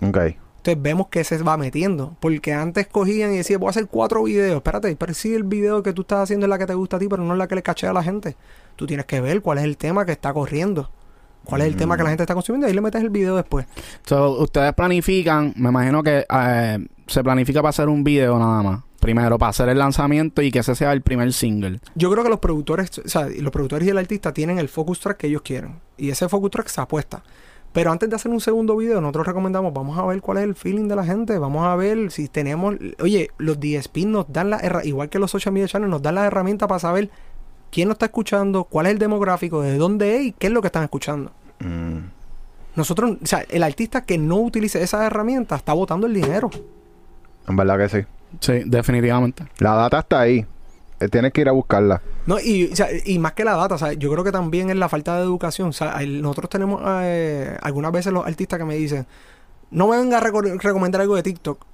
[0.03, 0.19] Ok.
[0.57, 2.17] Entonces vemos que se va metiendo.
[2.19, 4.57] Porque antes cogían y decían, voy a hacer cuatro videos.
[4.57, 6.99] Espérate, pero si el video que tú estás haciendo es la que te gusta a
[6.99, 8.35] ti, pero no es la que le caché a la gente.
[8.77, 10.91] Tú tienes que ver cuál es el tema que está corriendo.
[11.45, 12.67] ¿Cuál es el tema que la gente está consumiendo?
[12.67, 13.67] Y ahí le metes el video después.
[14.07, 18.81] So, ustedes planifican, me imagino que eh, se planifica para hacer un video nada más.
[18.99, 21.81] primero para hacer el lanzamiento y que ese sea el primer single.
[21.95, 25.01] Yo creo que los productores, o sea, los productores y el artista tienen el focus
[25.01, 25.81] track que ellos quieren.
[25.99, 27.23] Y ese focus track se apuesta.
[27.75, 30.55] Pero antes de hacer un segundo video, nosotros recomendamos, vamos a ver cuál es el
[30.55, 34.59] feeling de la gente, vamos a ver si tenemos, oye, los DSP nos dan la
[34.59, 37.11] herramienta, igual que los social media channels, nos dan las herramientas para saber
[37.75, 40.61] quién nos está escuchando, cuál es el demográfico, de dónde es y qué es lo
[40.63, 41.33] que están escuchando.
[41.59, 41.99] Mm.
[42.77, 46.51] Nosotros, o sea, el artista que no utilice esas herramientas está botando el dinero.
[47.49, 48.07] En verdad que sí.
[48.41, 49.45] Sí, definitivamente.
[49.59, 50.45] La data está ahí.
[51.01, 52.01] Eh, Tienes que ir a buscarla.
[52.27, 54.71] No, y, o sea, y más que la data, o sea, yo creo que también
[54.71, 55.69] es la falta de educación.
[55.69, 59.07] O sea, el- nosotros tenemos eh, algunas veces los artistas que me dicen,
[59.71, 61.65] no me venga a reco- recomendar algo de TikTok.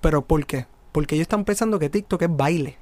[0.00, 0.66] Pero ¿por qué?
[0.92, 2.78] Porque ellos están pensando que TikTok es baile.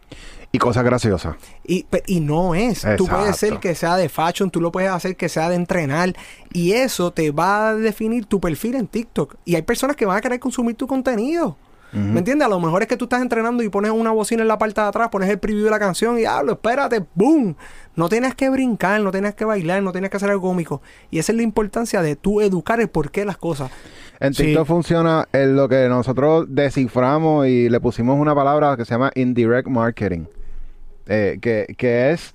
[0.52, 1.36] Y cosas graciosas.
[1.64, 2.80] Y, y no es.
[2.96, 3.30] Tú puedes Exacto.
[3.30, 6.14] hacer que sea de fashion, tú lo puedes hacer que sea de entrenar.
[6.52, 9.36] Y eso te va a definir tu perfil en TikTok.
[9.44, 11.56] Y hay personas que van a querer consumir tu contenido.
[11.92, 12.46] ¿Me entiendes?
[12.46, 14.80] A lo mejor es que tú estás entrenando y pones una bocina en la parte
[14.80, 17.56] de atrás, pones el preview de la canción y hablo, espérate, ¡boom!
[17.96, 20.82] No tienes que brincar, no tienes que bailar, no tienes que hacer algo cómico.
[21.11, 23.72] Y esa es la importancia de tú educar el porqué de las cosas.
[24.20, 24.44] En Sí.
[24.44, 29.10] TikTok funciona en lo que nosotros desciframos y le pusimos una palabra que se llama
[29.14, 30.26] indirect marketing.
[31.06, 32.34] Eh, que, que es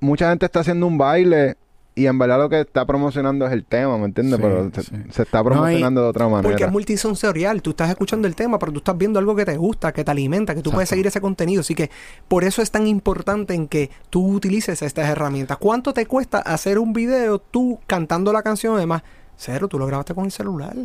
[0.00, 1.56] mucha gente está haciendo un baile
[1.94, 4.36] y en verdad lo que está promocionando es el tema, ¿me entiendes?
[4.36, 4.92] Sí, Pero se, sí.
[5.10, 6.66] se está promocionando de otra Porque manera.
[6.66, 7.62] es multisensorial.
[7.62, 10.10] Tú estás escuchando el tema, pero tú estás viendo algo que te gusta, que te
[10.10, 11.60] alimenta, que tú puedes seguir ese contenido.
[11.60, 11.90] Así que
[12.28, 15.58] por eso es tan importante en que tú utilices estas herramientas.
[15.58, 18.76] ¿Cuánto te cuesta hacer un video tú cantando la canción?
[18.76, 19.02] Además,
[19.40, 20.76] cero, tú lo grabaste con el celular.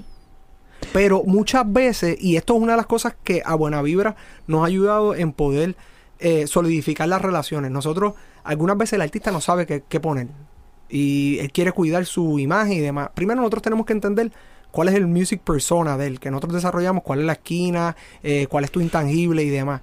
[0.94, 4.16] Pero muchas veces, y esto es una de las cosas que a Buena Vibra
[4.48, 5.76] nos ha ayudado en poder
[6.20, 7.72] eh, solidificar las relaciones.
[7.72, 10.28] Nosotros, algunas veces el artista no sabe qué, poner.
[10.90, 13.10] Y él quiere cuidar su imagen y demás.
[13.14, 14.32] Primero nosotros tenemos que entender
[14.72, 18.48] cuál es el music persona de él, que nosotros desarrollamos, cuál es la esquina, eh,
[18.48, 19.82] cuál es tu intangible y demás.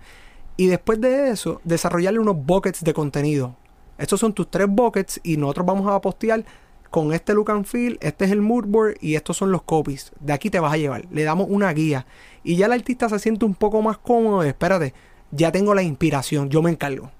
[0.56, 3.56] Y después de eso, desarrollarle unos buckets de contenido.
[3.98, 6.44] Estos son tus tres buckets y nosotros vamos a postear
[6.92, 10.12] con este look and feel, este es el mood board y estos son los copies.
[10.20, 11.06] De aquí te vas a llevar.
[11.10, 12.06] Le damos una guía.
[12.44, 14.42] Y ya el artista se siente un poco más cómodo.
[14.42, 14.92] de, Espérate,
[15.30, 17.10] ya tengo la inspiración, yo me encargo.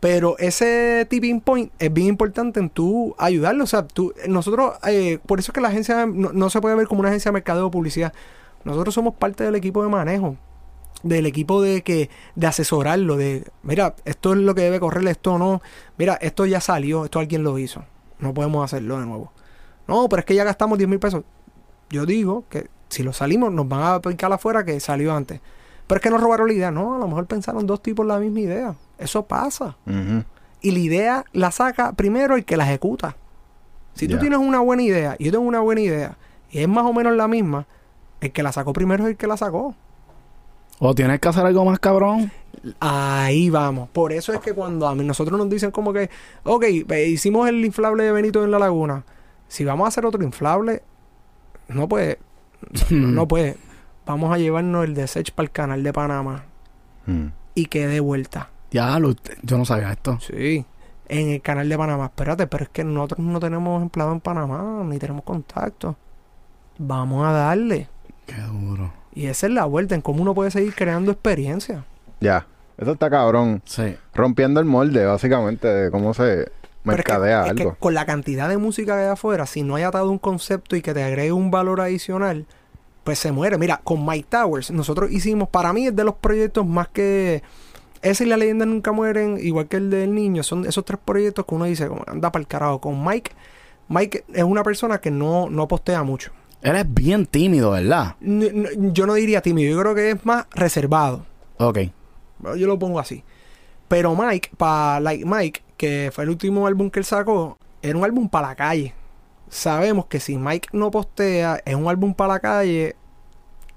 [0.00, 3.64] Pero ese tipping point es bien importante en tú ayudarlo.
[3.64, 6.86] O sea, tú, nosotros, eh, por eso es que la agencia no, se puede ver
[6.86, 8.14] como una agencia de mercadeo o publicidad.
[8.64, 10.38] Nosotros somos parte del equipo de manejo.
[11.02, 15.36] Del equipo de que, de asesorarlo, de mira, esto es lo que debe correr, esto
[15.36, 15.60] no.
[15.98, 17.84] Mira, esto ya salió, esto alguien lo hizo.
[18.22, 19.32] No podemos hacerlo de nuevo.
[19.88, 21.24] No, pero es que ya gastamos 10 mil pesos.
[21.90, 25.40] Yo digo que si lo salimos, nos van a picar afuera que salió antes.
[25.86, 26.70] Pero es que nos robaron la idea.
[26.70, 28.74] No, a lo mejor pensaron dos tipos la misma idea.
[28.96, 29.76] Eso pasa.
[30.60, 33.16] Y la idea la saca primero el que la ejecuta.
[33.94, 36.16] Si tú tienes una buena idea y yo tengo una buena idea
[36.50, 37.66] y es más o menos la misma,
[38.20, 39.74] el que la sacó primero es el que la sacó.
[40.84, 42.32] O tienes que hacer algo más cabrón.
[42.80, 43.88] Ahí vamos.
[43.90, 46.10] Por eso es que cuando a mí nosotros nos dicen como que,
[46.44, 46.64] ok,
[47.06, 49.04] hicimos el inflable de Benito en la laguna.
[49.48, 50.82] Si vamos a hacer otro inflable,
[51.68, 52.18] no puede,
[52.90, 53.56] no puede.
[54.06, 56.44] Vamos a llevarnos el de Sech para el canal de Panamá
[57.06, 57.26] Mm.
[57.54, 58.50] y que dé vuelta.
[58.70, 60.18] Ya, lo- yo no sabía esto.
[60.20, 60.64] Sí,
[61.08, 62.06] en el canal de Panamá.
[62.06, 65.96] Espérate, pero es que nosotros no tenemos empleado en Panamá, ni tenemos contacto.
[66.78, 67.88] Vamos a darle.
[68.26, 68.92] Qué duro.
[69.14, 71.84] Y esa es la vuelta en cómo uno puede seguir creando experiencia.
[72.20, 72.46] Ya.
[72.78, 73.62] Eso está cabrón.
[73.66, 73.96] Sí.
[74.14, 77.76] Rompiendo el molde, básicamente, de cómo se Pero es que- mercadea es que algo.
[77.78, 80.82] con la cantidad de música que hay afuera, si no hay atado un concepto y
[80.82, 82.46] que te agregue un valor adicional,
[83.04, 83.58] pues se muere.
[83.58, 87.42] Mira, con Mike Towers, nosotros hicimos, para mí es de los proyectos más que...
[88.00, 91.44] Ese y la leyenda nunca mueren, igual que el del niño, son esos tres proyectos
[91.46, 92.80] que uno dice, como, anda para el carajo.
[92.80, 93.30] Con Mike,
[93.88, 96.32] Mike es una persona que no, no postea mucho.
[96.62, 98.14] Eres bien tímido, ¿verdad?
[98.20, 101.26] Yo no diría tímido, yo creo que es más reservado.
[101.58, 101.78] Ok.
[102.56, 103.24] Yo lo pongo así.
[103.88, 108.04] Pero Mike, para Like Mike, que fue el último álbum que él sacó, era un
[108.04, 108.94] álbum para la calle.
[109.48, 112.96] Sabemos que si Mike no postea, es un álbum para la calle,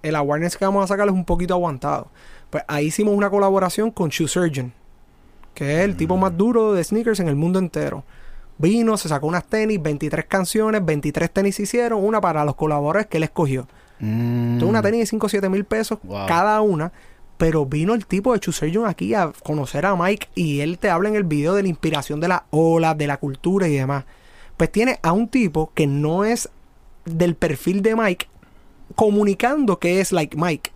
[0.03, 2.09] el awareness que vamos a sacar es un poquito aguantado.
[2.49, 4.71] Pues ahí hicimos una colaboración con Shoe Surgeon,
[5.53, 8.03] que es el tipo más duro de sneakers en el mundo entero.
[8.58, 13.08] Vino, se sacó unas tenis, 23 canciones, 23 tenis se hicieron, una para los colaboradores
[13.08, 13.68] que él escogió.
[13.99, 14.60] Mm.
[14.60, 16.28] Tuvo una tenis de 5 o 7 mil pesos Wow.
[16.28, 16.91] cada una.
[17.38, 21.10] Pero vino el tipo de Chuseyon aquí a conocer a Mike y él te habla
[21.10, 24.06] en el video de la inspiración de la ola, de la cultura y demás.
[24.56, 26.49] Pues tiene a un tipo que no es
[27.03, 28.28] del perfil de Mike
[28.95, 30.72] comunicando que es like Mike.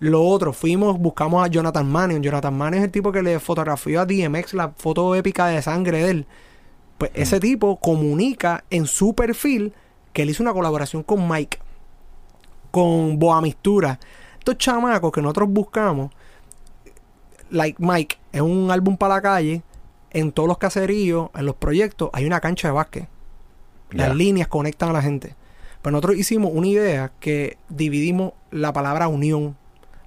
[0.00, 2.22] Lo otro, fuimos, buscamos a Jonathan Mannion.
[2.22, 6.02] Jonathan Mannion es el tipo que le fotografió a DMX la foto épica de sangre
[6.02, 6.26] de él.
[6.98, 9.72] Pues ese tipo comunica en su perfil
[10.12, 11.58] que él hizo una colaboración con Mike,
[12.70, 13.98] con Boa Mistura.
[14.38, 16.10] Estos chamacos que nosotros buscamos
[17.50, 19.62] Like Mike es un álbum para la calle.
[20.10, 23.08] En todos los caseríos, en los proyectos, hay una cancha de básquet.
[23.90, 25.36] Las líneas conectan a la gente.
[25.82, 29.56] Pero nosotros hicimos una idea que dividimos la palabra unión.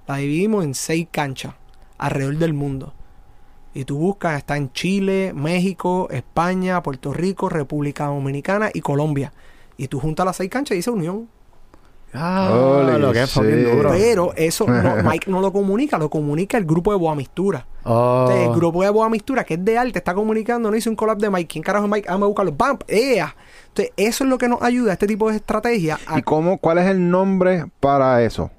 [0.06, 1.54] La dividimos en seis canchas
[1.98, 2.94] alrededor del mundo.
[3.74, 9.32] Y tú buscas, está en Chile, México, España, Puerto Rico, República Dominicana y Colombia.
[9.76, 11.28] Y tú juntas las seis canchas y dice unión.
[12.14, 13.90] Ah, Holy lo que es duro.
[13.90, 17.66] Pero eso no- Mike no lo comunica, lo comunica el grupo de Boa Mistura.
[17.84, 18.22] Oh.
[18.26, 20.96] Entonces, el grupo de Boa Mistura, que es de arte, está comunicando, no hice un
[20.96, 21.46] collab de Mike.
[21.48, 22.08] ¿Quién carajo es Mike?
[22.10, 22.52] Ah, me buscarlo.
[22.52, 22.78] ¡Bam!
[22.88, 23.36] ¡Ea!
[23.68, 25.98] Entonces, eso es lo que nos ayuda a este tipo de estrategia.
[26.06, 28.50] a- ¿Y cómo, cuál es el nombre para eso?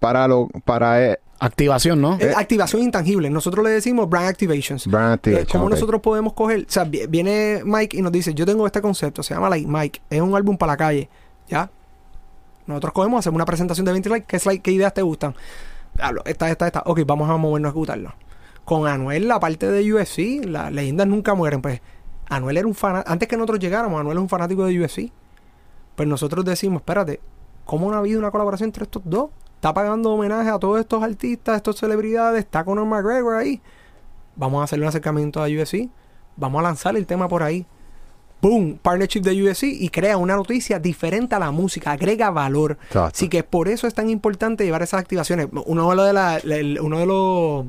[0.00, 2.16] Para lo, para eh, Activación, ¿no?
[2.20, 3.28] eh, activación intangible.
[3.28, 4.86] Nosotros le decimos brand activations.
[4.86, 6.60] brand Eh, activation, ¿Cómo nosotros podemos coger?
[6.60, 9.66] O sea, vi- viene Mike y nos dice, yo tengo este concepto, se llama Like
[9.68, 11.08] Mike, es un álbum para la calle,
[11.48, 11.70] ¿ya?
[12.66, 15.34] Nosotros cogemos, hacemos una presentación de 20 likes, ¿qué, slide, qué ideas te gustan?
[16.00, 16.82] Hablo, esta, esta, esta.
[16.86, 18.14] Ok, vamos a movernos a ejecutarlo.
[18.64, 21.80] Con Anuel, la parte de UFC, las leyendas nunca mueren, pues.
[22.30, 25.12] Anuel era un fanático, antes que nosotros llegáramos, Anuel es un fanático de UFC.
[25.94, 27.20] Pues nosotros decimos, espérate,
[27.66, 29.28] ¿cómo no ha habido una colaboración entre estos dos?
[29.64, 33.62] Está pagando homenaje a todos estos artistas, estas celebridades, está Conor McGregor ahí.
[34.36, 35.88] Vamos a hacerle un acercamiento a UFC.
[36.36, 37.64] Vamos a lanzar el tema por ahí.
[38.42, 42.72] Boom, partnership de UFC y crea una noticia diferente a la música, agrega valor.
[42.72, 43.04] Exacto.
[43.14, 45.48] Así que por eso es tan importante llevar esas activaciones.
[45.64, 47.64] Uno de, los de la- uno de los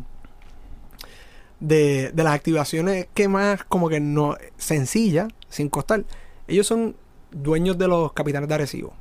[1.61, 6.03] de, de las activaciones que más como que no sencilla, sin costar.
[6.49, 6.97] Ellos son
[7.31, 8.91] dueños de los capitanes de Arecibo.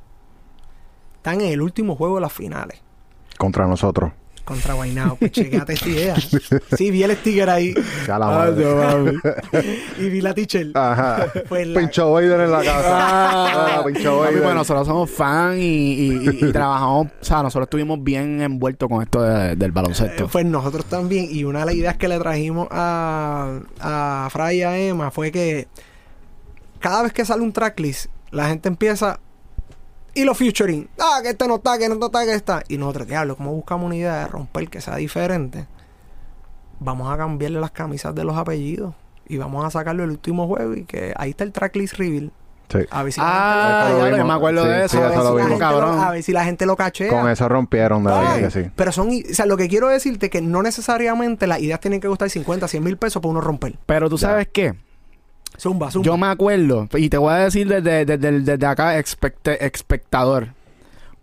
[1.17, 2.84] Están en el último juego de las finales
[3.37, 4.11] Contra nosotros.
[4.45, 5.15] contra Guaynao.
[5.15, 6.15] Pues chequéate esta idea.
[6.77, 7.73] Sí, vi el sticker ahí
[8.05, 8.63] Ya la Ah, madre.
[8.63, 9.17] no, mami.
[9.99, 10.67] y vi la teacher.
[10.75, 11.25] Ajá.
[11.49, 12.81] Pues la- Pincho Biden en la casa.
[12.85, 14.43] Ah, Ah, pincho papi, Biden.
[14.43, 18.87] pues nosotros somos fan y, y- y- y trabajamos, o sea, nosotros estuvimos bien envueltos
[18.87, 20.25] con esto de- del baloncesto.
[20.25, 24.59] Eh, Pues nosotros también, y una de las ideas que le trajimos a, a Fray
[24.59, 25.67] y a Emma fue que
[26.79, 29.19] cada vez que sale un tracklist, la gente empieza.
[30.15, 30.89] Y los featuring.
[30.99, 32.63] Ah, que este no está, que no está, que está.
[32.69, 35.67] Y nosotros, diablo, ¿cómo buscamos una idea de romper que sea diferente?
[36.79, 38.93] Vamos a cambiarle las camisas de los apellidos.
[39.27, 40.73] Y vamos a sacarlo el último juego.
[40.75, 42.31] Y que ahí está el tracklist reveal.
[42.69, 42.79] Sí.
[42.89, 44.97] A ver si ah, Eso lo me acuerdo Sí, de sí, eso.
[44.97, 45.49] a ver eso si lo la vimos.
[45.49, 45.99] gente lo- cabrón.
[45.99, 47.09] a ver si la gente lo cachea.
[47.09, 48.71] Con eso rompieron de verdad Ay, que sí.
[48.75, 52.07] Pero son, o sea, lo que quiero decirte que no necesariamente las ideas tienen que
[52.07, 53.77] costar 50, 100 mil pesos para uno romper.
[53.85, 54.29] Pero tú Ya.
[54.29, 54.73] sabes qué?
[56.03, 60.49] Yo me acuerdo, y te voy a decir desde, desde, desde acá, expecte- espectador.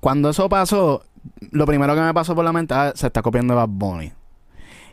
[0.01, 1.03] Cuando eso pasó,
[1.51, 4.13] lo primero que me pasó por la mente, ah, se está copiando Bad Bunny.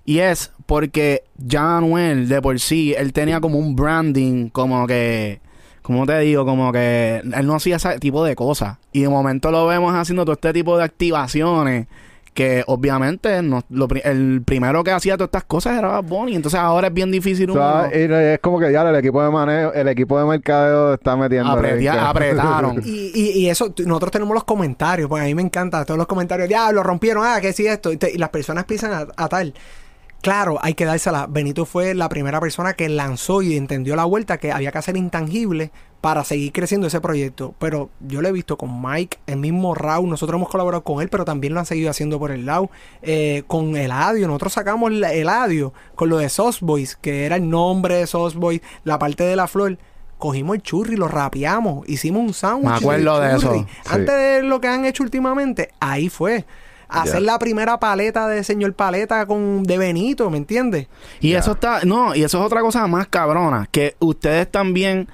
[0.06, 5.40] Y es porque ya Anuel, de por sí, él tenía como un branding, como que,
[5.82, 8.78] como te digo, como que él no hacía ese tipo de cosas.
[8.92, 11.88] Y de momento lo vemos haciendo todo este tipo de activaciones.
[12.34, 16.36] Que obviamente no- lo el primero que hacía todas estas cosas era Bad Bunny.
[16.36, 17.62] Entonces ahora es bien difícil O uno.
[17.90, 18.04] sea, y
[18.34, 21.52] es como que ya el equipo de manejo, el equipo de mercadeo está metiendo.
[21.52, 22.82] Apretia- apretaron.
[22.86, 26.08] Y, y, y eso, nosotros tenemos los comentarios, pues a mí me encanta todos los
[26.08, 29.28] comentarios, diablo, rompieron, ah, que sí esto, y, te- y las personas empiezan a, a
[29.28, 29.54] tal.
[30.22, 31.28] Claro, hay que dársela.
[31.30, 34.98] Benito fue la primera persona que lanzó y entendió la vuelta que había que hacer
[34.98, 35.72] intangible
[36.02, 37.54] para seguir creciendo ese proyecto.
[37.60, 41.10] Pero yo lo he visto con Mike, el mismo Raúl, nosotros hemos colaborado con él,
[41.10, 42.70] pero también lo han seguido haciendo por el lado.
[43.02, 47.50] Eh, con Eladio, nosotros sacamos el Eladio con lo de Sauce Boys, que era el
[47.50, 49.78] nombre de Sauce Boys, la parte de la flor.
[50.18, 52.70] Cogimos el churri, lo rapeamos, hicimos un sándwich.
[52.70, 53.60] Me acuerdo de churri.
[53.60, 53.94] eso.
[53.94, 56.46] Antes de lo que han hecho últimamente, ahí fue.
[56.90, 60.88] Hacer la primera paleta de señor paleta con de Benito, ¿me entiendes?
[61.20, 61.40] Y Ya.
[61.40, 65.08] eso está, no, y eso es otra cosa más cabrona, que ustedes también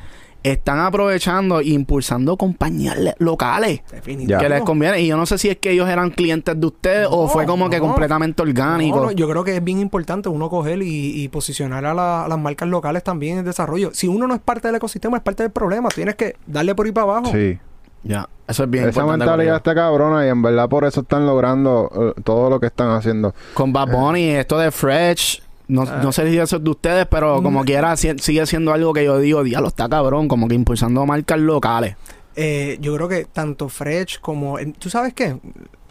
[0.51, 4.43] están aprovechando e impulsando compañías le- locales Definitivamente.
[4.43, 5.01] que les conviene.
[5.01, 7.69] Y yo no sé si es que ellos eran clientes de ustedes o fue como
[7.69, 8.97] que completamente orgánico.
[8.97, 12.25] No, no, yo creo que es bien importante uno coger y, y posicionar a, la-
[12.25, 13.91] a las marcas locales también en desarrollo.
[13.93, 15.89] Si uno no es parte del ecosistema, es parte del problema.
[15.89, 17.31] Tienes que darle por ahí para abajo.
[17.33, 17.57] Sí.
[18.03, 22.13] Ya, eso es bien Esa mentalidad está cabrona y en verdad por eso están logrando
[22.15, 23.33] eh, todo lo que están haciendo.
[23.55, 25.99] Con Bad Bunny, esto de Fresh, no, Ah.
[26.03, 27.65] no sé si eso es de ustedes, pero como Mm.
[27.65, 31.39] quiera si- sigue siendo algo que yo digo, diablo, está cabrón, como que impulsando marcas
[31.39, 31.95] locales.
[32.35, 34.57] Eh, yo creo que tanto Fresh como...
[34.79, 35.33] ¿Tú sabes qué?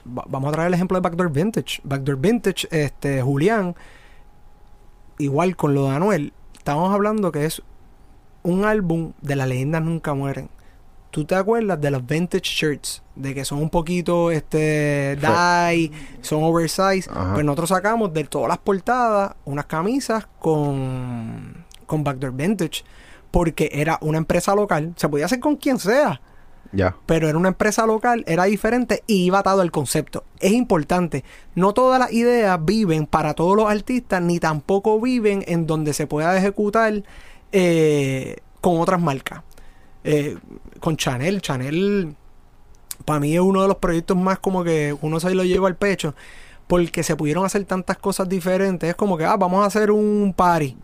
[0.07, 1.81] Va- vamos a traer el ejemplo de Backdoor Vintage.
[1.85, 3.75] Backdoor Vintage, este, Julián,
[5.19, 7.63] igual con lo de Anuel, estamos hablando que es
[8.43, 10.49] un álbum de las leyendas nunca mueren.
[11.15, 13.01] ¿Tú te acuerdas de los vintage shirts?
[13.15, 15.93] De que son un poquito, este, dye,
[16.23, 17.09] son oversize.
[17.09, 17.35] Ajá.
[17.35, 22.83] Pues nosotros sacamos de todas las portadas unas camisas con, con Backdoor Vintage.
[23.31, 24.93] Porque era una empresa local.
[24.97, 26.21] Se podía hacer con quien sea.
[26.73, 26.97] Ya.
[27.07, 30.25] pero era una empresa local, era diferente y iba atado al concepto.
[30.41, 31.23] Es importante,
[31.55, 36.09] no todas las ideas viven para todos los artistas, ni tampoco viven en donde se
[36.09, 37.05] pueda ejecutar
[37.53, 39.43] eh, con otras marcas.
[40.05, 40.37] Eh,
[40.81, 42.15] con Chanel, Chanel
[43.05, 45.77] para mí es uno de los proyectos más como que uno se lo lleva al
[45.77, 46.15] pecho,
[46.67, 48.89] porque se pudieron hacer tantas cosas diferentes.
[48.89, 50.77] Es como que, ah, vamos a hacer un party.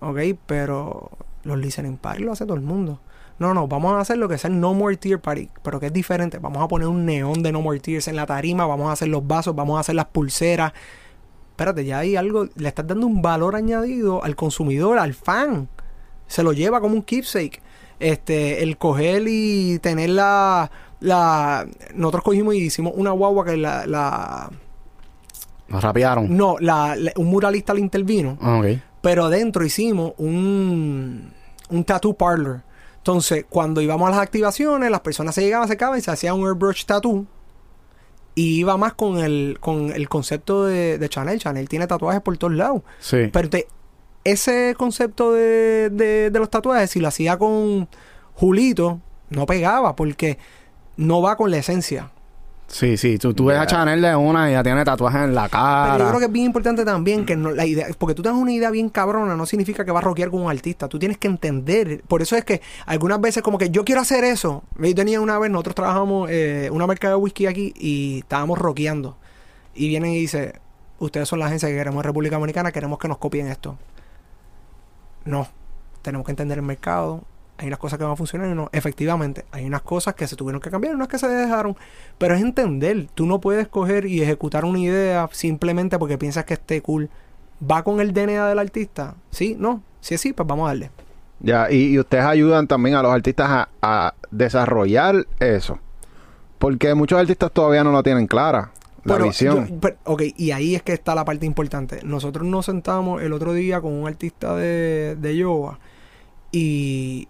[0.00, 1.10] Ok, pero
[1.44, 3.00] los listening party lo hace todo el mundo.
[3.38, 5.86] No, no, vamos a hacer lo que es el No More Tear Party, pero que
[5.86, 6.38] es diferente.
[6.38, 9.08] Vamos a poner un neón de No More Tears en la tarima, vamos a hacer
[9.08, 10.74] los vasos, vamos a hacer las pulseras.
[11.52, 15.68] Espérate, ya hay algo, le estás dando un valor añadido al consumidor, al fan.
[16.26, 17.62] Se lo lleva como un keepsake.
[18.00, 20.70] Este, el coger y tener la,
[21.00, 24.50] la nosotros cogimos y hicimos una guagua que la, la
[25.68, 26.34] Nos rapearon.
[26.36, 28.62] no, la, la- un muralista le intervino Ah,
[29.02, 31.32] pero adentro hicimos un,
[31.68, 32.62] un tattoo parlor.
[32.98, 36.34] Entonces, cuando íbamos a las activaciones, las personas se llegaban, se acercaban y se hacía
[36.34, 37.24] un airbrush tattoo.
[38.34, 41.38] Y iba más con el, con el concepto de, de Chanel.
[41.38, 42.82] Chanel tiene tatuajes por todos lados.
[42.98, 43.28] Sí.
[43.32, 43.68] Pero te-
[44.24, 47.88] ese concepto de, de- de los tatuajes, si lo hacía con
[48.34, 49.00] Julito,
[49.30, 50.38] no pegaba porque
[50.96, 52.10] no va con la esencia.
[52.68, 53.18] Sí, sí.
[53.18, 53.66] Tú, tú ves a.
[53.66, 55.94] Chanel de una y ya tiene tatuajes en la cara.
[55.94, 58.38] Pero yo creo que es bien importante también que no, la idea, porque tú tengas
[58.40, 60.86] una idea bien cabrona, no significa que vas a rockear con un artista.
[60.86, 62.02] Tú tienes que entender.
[62.06, 64.62] Por eso es que algunas veces, como que yo quiero hacer eso.
[64.78, 69.16] Yo tenía una vez, nosotros trabajamos eh, una marca de whisky aquí y estábamos rockeando.
[69.74, 70.60] Y vienen y dice:
[71.00, 73.76] Ustedes son la agencia que queremos en República Dominicana, queremos que nos copien esto.
[75.24, 75.48] No,
[76.02, 77.22] tenemos que entender el mercado.
[77.58, 78.70] Hay unas cosas que van a funcionar y no.
[78.72, 81.76] Efectivamente, hay unas cosas que se tuvieron que cambiar unas que se dejaron.
[82.16, 83.08] Pero es entender.
[83.14, 87.10] Tú no puedes coger y ejecutar una idea simplemente porque piensas que esté cool.
[87.70, 89.14] ¿Va con el DNA del artista?
[89.30, 89.82] Sí, no.
[90.00, 90.90] Si es sí, pues vamos a darle.
[91.40, 95.78] Ya, y, y ustedes ayudan también a los artistas a, a desarrollar eso.
[96.58, 98.70] Porque muchos artistas todavía no lo tienen clara,
[99.04, 99.66] la Pero visión.
[99.68, 102.00] yo- pero, ok, y ahí es que está la parte importante.
[102.04, 105.78] Nosotros nos sentamos el otro día con un artista de, de yoga
[106.52, 107.28] y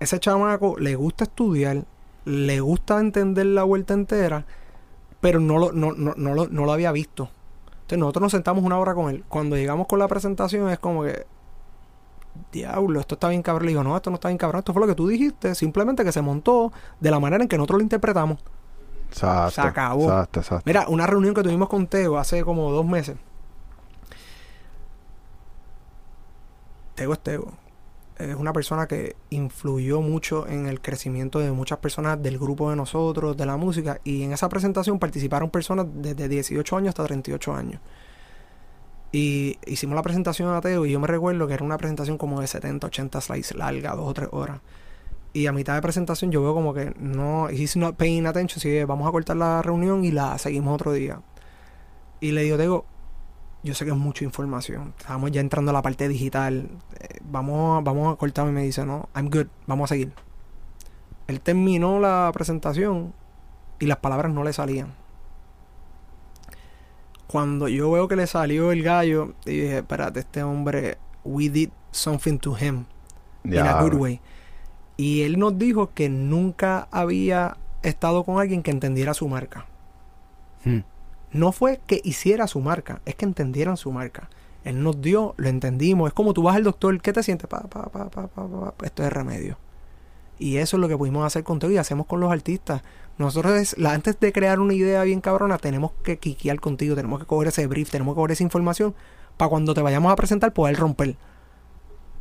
[0.00, 1.84] ese chamaco le gusta estudiar,
[2.24, 4.44] le gusta entender la vuelta entera,
[5.20, 7.30] pero no lo, no, no, no lo, no lo había visto.
[7.72, 9.24] Entonces nosotros nos sentamos una hora con él.
[9.28, 11.24] Cuando llegamos con la presentación es como que,
[12.52, 13.66] diablo, esto está bien cabrón.
[13.66, 16.04] Le digo, no, esto no está bien cabrón, esto fue lo que tú dijiste, simplemente
[16.04, 18.38] que se montó de la manera en que nosotros lo interpretamos.
[19.08, 19.50] Exacto.
[19.50, 20.04] se acabó.
[20.04, 20.62] Exacto, exacto.
[20.66, 23.16] Mira, una reunión que tuvimos con Teo hace como dos meses.
[26.94, 27.52] Teo es Teo.
[28.18, 32.76] Es una persona que influyó mucho en el crecimiento de muchas personas del grupo de
[32.76, 34.00] nosotros, de la música.
[34.04, 37.80] Y en esa presentación participaron personas desde 18 años hasta 38 años.
[39.12, 42.40] Y hicimos la presentación a Teo y yo me recuerdo que era una presentación como
[42.40, 44.60] de 70, 80 slides larga, dos o tres horas.
[45.36, 48.70] Y a mitad de presentación yo veo como que no, he's not paying attention, así
[48.70, 51.20] que vamos a cortar la reunión y la seguimos otro día.
[52.20, 52.86] Y le digo, Tego,
[53.62, 56.70] yo sé que es mucha información, estamos ya entrando a la parte digital,
[57.00, 60.10] eh, vamos, a- vamos a cortar y me dice, no, I'm good, vamos a seguir.
[61.26, 63.12] Él terminó la presentación
[63.78, 64.94] y las palabras no le salían.
[67.26, 71.70] Cuando yo veo que le salió el gallo, y dije, espérate, este hombre, we did
[71.90, 72.84] something to him
[73.44, 74.20] in a good way.
[74.96, 79.66] Y él nos dijo que nunca había estado con alguien que entendiera su marca.
[80.64, 80.80] Hmm.
[81.32, 84.30] No fue que hiciera su marca, es que entendieran su marca.
[84.64, 86.08] Él nos dio, lo entendimos.
[86.08, 87.46] Es como tú vas al doctor, ¿qué te sientes?
[87.46, 88.86] Pa, pa, pa, pa, pa, pa, pa.
[88.86, 89.58] Esto es remedio.
[90.38, 92.82] Y eso es lo que pudimos hacer con Teo y hacemos con los artistas.
[93.18, 97.48] Nosotros, antes de crear una idea bien cabrona, tenemos que quiquear contigo, tenemos que coger
[97.48, 98.94] ese brief, tenemos que coger esa información
[99.36, 101.16] para cuando te vayamos a presentar poder romper.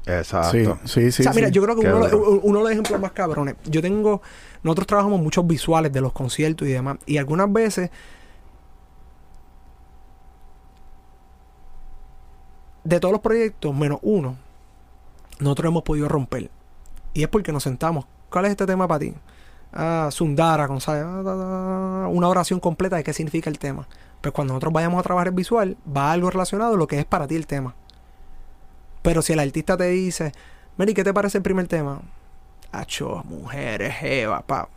[0.06, 0.80] Exacto.
[0.86, 1.22] Sí, sí, sí.
[1.22, 1.54] o sea, mira, sí.
[1.54, 3.56] yo creo que uno, uno de los ejemplos más cabrones.
[3.66, 4.22] Yo tengo.
[4.64, 6.98] Nosotros trabajamos muchos visuales de los conciertos y demás.
[7.06, 7.90] Y algunas veces.
[12.84, 14.36] De todos los proyectos, menos uno,
[15.40, 16.52] nosotros hemos podido romper.
[17.16, 18.06] Y es porque nos sentamos.
[18.30, 19.14] ¿Cuál es este tema para ti?
[19.74, 21.04] Ah, Sundara, con ¿sabes?
[21.04, 23.88] Ah, una oración completa de qué significa el tema.
[24.22, 27.06] Pues cuando nosotros vayamos a trabajar el visual, va algo relacionado a lo que es
[27.06, 27.74] para ti el tema.
[29.06, 30.32] Pero si el artista te dice,
[30.78, 32.02] Mary, ¿qué te parece el primer tema?
[32.72, 34.68] Acho, mujeres, jeva, pa.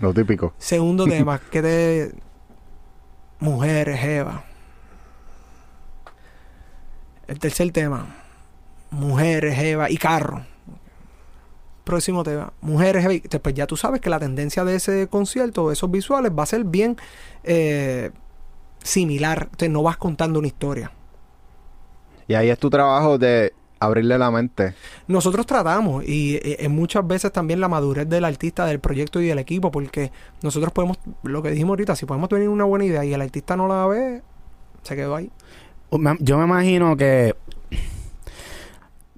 [0.00, 0.54] Lo típico.
[0.56, 2.14] Segundo tema, ¿qué te.
[3.38, 4.44] Mujeres, jeva.
[7.28, 8.06] El tercer tema,
[8.90, 10.46] mujeres, jeva y carro.
[11.84, 13.20] Próximo tema, mujeres, jeva y...
[13.20, 16.46] Pues ya tú sabes que la tendencia de ese concierto, de esos visuales, va a
[16.46, 16.96] ser bien
[17.42, 18.10] eh,
[18.82, 19.48] similar.
[19.50, 20.90] Entonces no vas contando una historia.
[22.28, 24.74] Y ahí es tu trabajo de abrirle la mente.
[25.06, 29.26] Nosotros tratamos y eh, en muchas veces también la madurez del artista, del proyecto y
[29.26, 30.10] del equipo, porque
[30.42, 33.56] nosotros podemos, lo que dijimos ahorita, si podemos tener una buena idea y el artista
[33.56, 34.22] no la ve,
[34.82, 35.30] se quedó ahí.
[36.20, 37.34] Yo me imagino que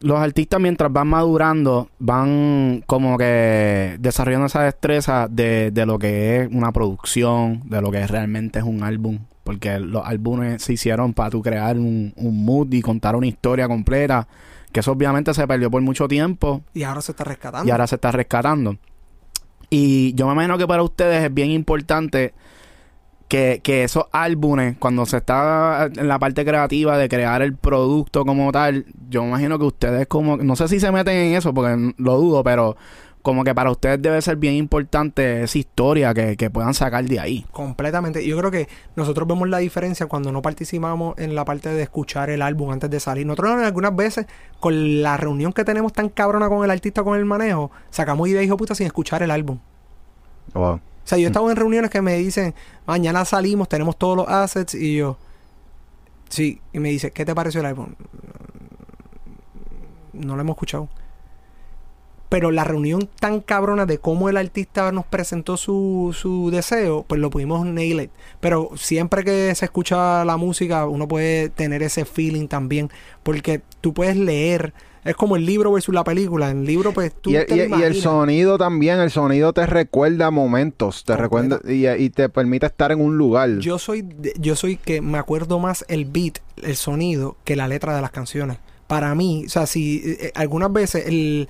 [0.00, 6.42] los artistas mientras van madurando van como que desarrollando esa destreza de, de lo que
[6.42, 9.20] es una producción, de lo que realmente es un álbum.
[9.46, 13.68] Porque los álbumes se hicieron para tú crear un, un mood y contar una historia
[13.68, 14.26] completa.
[14.72, 17.66] Que eso obviamente se perdió por mucho tiempo Y ahora se está rescatando.
[17.66, 18.76] y ahora se está rescatando.
[19.70, 22.34] Y yo me imagino que para ustedes es bien importante
[23.28, 28.24] que, que esos álbumes, cuando se está en la parte creativa de crear el producto
[28.24, 31.54] como tal, yo me imagino que ustedes como, no sé si se meten en eso
[31.54, 32.76] porque lo dudo, pero
[33.26, 37.18] como que para ustedes debe ser bien importante esa historia que, que puedan sacar de
[37.18, 37.44] ahí.
[37.50, 38.24] Completamente.
[38.24, 42.30] Yo creo que nosotros vemos la diferencia cuando no participamos en la parte de escuchar
[42.30, 43.26] el álbum antes de salir.
[43.26, 44.26] Nosotros algunas veces,
[44.60, 48.44] con la reunión que tenemos tan cabrona con el artista, con el manejo, sacamos ideas
[48.44, 49.58] hijo puta sin escuchar el álbum.
[50.54, 50.74] Wow.
[50.74, 52.54] O sea, yo he estado en reuniones que me dicen,
[52.86, 55.18] mañana salimos, tenemos todos los assets, y yo,
[56.28, 57.88] sí, y me dice, ¿qué te pareció el álbum?
[60.12, 60.88] No lo hemos escuchado.
[62.36, 67.18] Pero la reunión tan cabrona de cómo el artista nos presentó su, su deseo, pues
[67.18, 68.10] lo pudimos nail it.
[68.40, 72.90] Pero siempre que se escucha la música, uno puede tener ese feeling también.
[73.22, 74.74] Porque tú puedes leer.
[75.02, 76.50] Es como el libro versus la película.
[76.50, 77.30] En el libro, pues tú.
[77.30, 81.58] Y, el- te y- y el sonido también, el sonido te recuerda momentos, te recuerda
[81.66, 83.60] y, y te permite estar en un lugar.
[83.60, 84.06] Yo soy,
[84.38, 88.10] yo soy que me acuerdo más el beat, el sonido, que la letra de las
[88.10, 88.58] canciones.
[88.88, 91.48] Para mí, o sea, si eh, eh, algunas veces el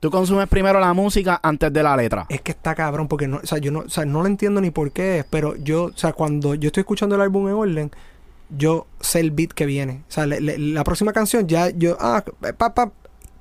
[0.00, 2.26] Tú consumes primero la música antes de la letra.
[2.28, 4.60] es que está cabrón porque no, o sea, yo no, o sea, no lo entiendo
[4.60, 7.54] ni por qué es, pero yo, o sea, cuando yo estoy escuchando el álbum en
[7.54, 7.90] orden,
[8.48, 10.04] yo sé el beat que viene.
[10.08, 12.24] O sea, la próxima canción ya yo ah,
[12.56, 12.92] pa, pa,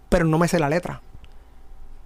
[0.09, 1.01] pero no me sé la letra.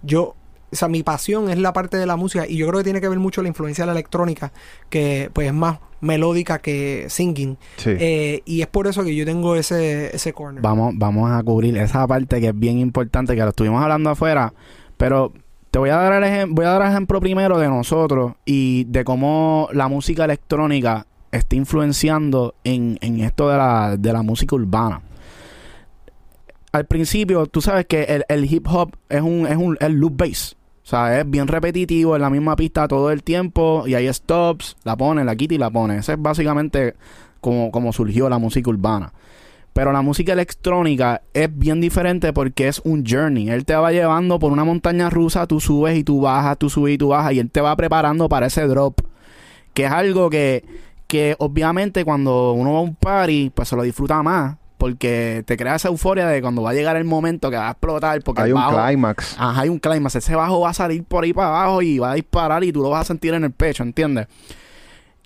[0.02, 0.34] Yo
[0.72, 3.00] o sea, mi pasión es la parte de la música y yo creo que tiene
[3.00, 4.52] que ver mucho la influencia de la electrónica,
[4.88, 7.58] que pues es más melódica que singing.
[7.76, 7.90] Sí.
[7.98, 10.62] Eh, y es por eso que yo tengo ese, ese corner.
[10.62, 14.54] Vamos, vamos a cubrir esa parte que es bien importante, que lo estuvimos hablando afuera,
[14.96, 15.32] pero
[15.70, 19.68] te voy a dar el voy a dar ejemplo primero de nosotros y de cómo
[19.72, 25.02] la música electrónica está influenciando en, en esto de la, de la música urbana.
[26.72, 30.16] Al principio, tú sabes que el, el hip hop es un, es un el loop
[30.16, 30.56] bass.
[30.84, 34.76] O sea, es bien repetitivo, en la misma pista todo el tiempo, y hay stops,
[34.84, 35.98] la pone, la quita y la pone.
[35.98, 36.94] Ese es básicamente
[37.40, 39.12] como, como surgió la música urbana.
[39.72, 43.48] Pero la música electrónica es bien diferente porque es un journey.
[43.48, 46.94] Él te va llevando por una montaña rusa, tú subes y tú bajas, tú subes
[46.94, 49.00] y tú bajas, y él te va preparando para ese drop.
[49.72, 50.64] Que es algo que,
[51.06, 54.56] que obviamente cuando uno va a un party, pues se lo disfruta más.
[54.82, 57.70] Porque te crea esa euforia de cuando va a llegar el momento que va a
[57.70, 58.20] explotar.
[58.24, 59.36] Porque Hay el un climax.
[59.38, 60.16] Ajá, hay un climax.
[60.16, 62.82] Ese bajo va a salir por ahí para abajo y va a disparar y tú
[62.82, 64.26] lo vas a sentir en el pecho, ¿entiendes?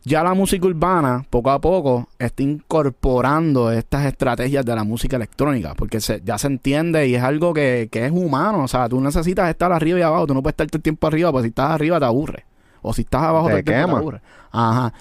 [0.04, 5.74] Ya la música urbana, poco a poco, está incorporando estas estrategias de la música electrónica,
[5.74, 8.62] porque se- ya se entiende y es algo que, que es humano.
[8.64, 10.26] O sea, tú necesitas estar arriba y abajo.
[10.26, 12.44] Tú no puedes estar todo el tiempo arriba, porque si estás arriba te aburre.
[12.82, 13.86] O si estás abajo Te quema.
[13.94, 14.20] te aburre.
[14.52, 14.92] Ajá.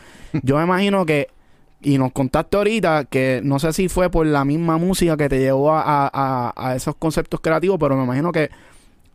[0.43, 1.28] Yo me imagino que,
[1.86, 5.39] y nos contaste ahorita, que no sé si fue por la misma música que te
[5.39, 8.49] llevó a, a- a- esos conceptos creativos, pero me imagino que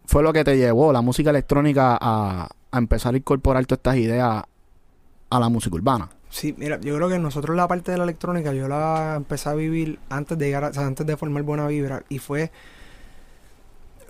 [0.06, 3.96] fue lo que te llevó la música electrónica a, a empezar a incorporar todas estas
[3.96, 4.44] ideas
[5.30, 6.08] a la música urbana.
[6.28, 9.54] Sí, mira, yo creo que nosotros la parte de la electrónica yo la empecé a
[9.54, 12.52] vivir antes de llegar, a- antes de formar Buena Vibra y fue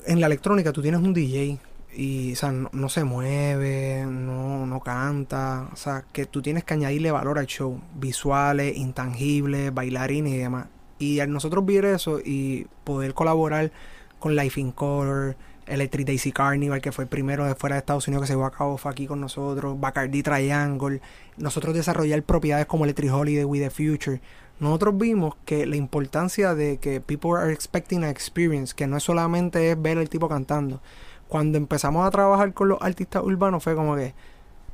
[0.07, 1.59] en la electrónica tú tienes un DJ
[1.93, 6.75] y o sea, no, se mueve, no, no canta, o sea, que tú tienes que
[6.75, 10.67] añadirle valor al show, visuales, intangibles, bailarines y demás.
[10.99, 13.73] Y al nosotros ver eso y poder colaborar
[14.19, 15.37] con Life in Color,
[15.67, 18.45] Electric Daisy Carnival, que fue el primero de fuera de Estados Unidos que se llevó
[18.45, 21.01] a cabo, fue aquí con nosotros, Bacardi Triangle,
[21.37, 24.21] nosotros desarrollar propiedades como Electric Holiday with the Future.
[24.59, 29.05] Nosotros vimos que la importancia de que people are expecting an experience, que no es
[29.05, 30.83] solamente es ver al tipo cantando.
[31.31, 34.15] Cuando empezamos a trabajar con los artistas urbanos fue como que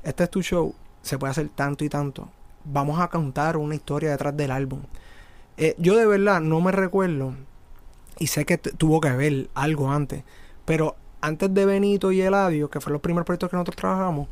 [0.02, 2.30] este es tu show, se puede hacer tanto y tanto.
[2.64, 4.80] Vamos a contar una historia detrás del álbum.
[5.58, 7.34] Eh, yo de verdad no me recuerdo
[8.18, 10.24] y sé que tuvo que ver algo antes,
[10.64, 14.28] pero antes de Benito y Eladio, que fueron los primeros proyectos que nosotros trabajamos,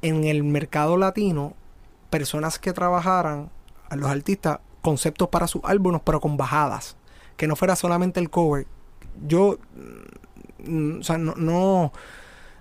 [0.00, 1.52] en el mercado latino,
[2.08, 3.50] personas que trabajaran,
[3.90, 6.96] a los artistas, conceptos para sus álbumes, pero con bajadas,
[7.36, 8.66] que no fuera solamente el cover.
[9.26, 9.58] Yo,
[11.00, 11.92] o sea, no, no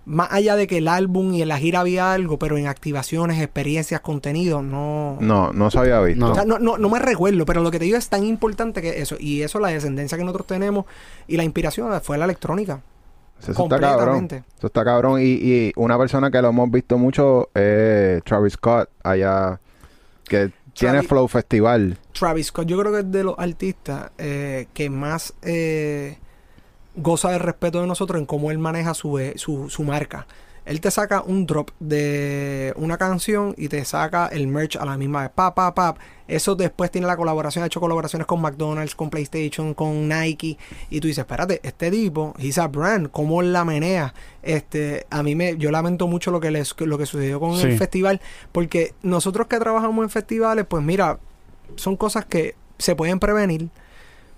[0.10, 3.40] más allá de que el álbum y en la gira había algo, pero en activaciones,
[3.42, 5.18] experiencias, contenido, no.
[5.20, 6.32] No, no se había visto.
[6.32, 8.82] O sea, no, no, no me recuerdo, pero lo que te digo es tan importante
[8.82, 9.18] que eso.
[9.20, 10.86] Y eso, la descendencia que nosotros tenemos
[11.28, 12.82] y la inspiración fue la electrónica.
[13.40, 14.28] Eso está cabrón.
[14.32, 15.22] Eso está cabrón.
[15.22, 19.60] Y, y una persona que lo hemos visto mucho es Travis Scott, allá,
[20.24, 21.98] que tiene Flow Festival.
[22.14, 26.18] Travis Scott, yo creo que es de los artistas eh, que más eh,
[27.02, 30.28] goza del respeto de nosotros en cómo él maneja su, eh, su, su marca.
[30.70, 34.98] Él te saca un drop de una canción y te saca el merch a la
[34.98, 35.32] misma vez.
[35.34, 35.98] Pap, pap, pap.
[36.28, 37.64] Eso después tiene la colaboración.
[37.64, 40.60] Ha hecho colaboraciones con McDonald's, con PlayStation, con Nike.
[40.92, 43.10] Y tú dices, espérate, este tipo, he's a brand.
[43.10, 44.14] ¿Cómo la menea?
[44.44, 47.76] Este, a mí me, yo lamento mucho lo que, les, lo que sucedió con el
[47.80, 48.22] festival.
[48.52, 51.18] Porque nosotros que trabajamos en festivales, pues mira,
[51.78, 53.70] son cosas que se pueden prevenir.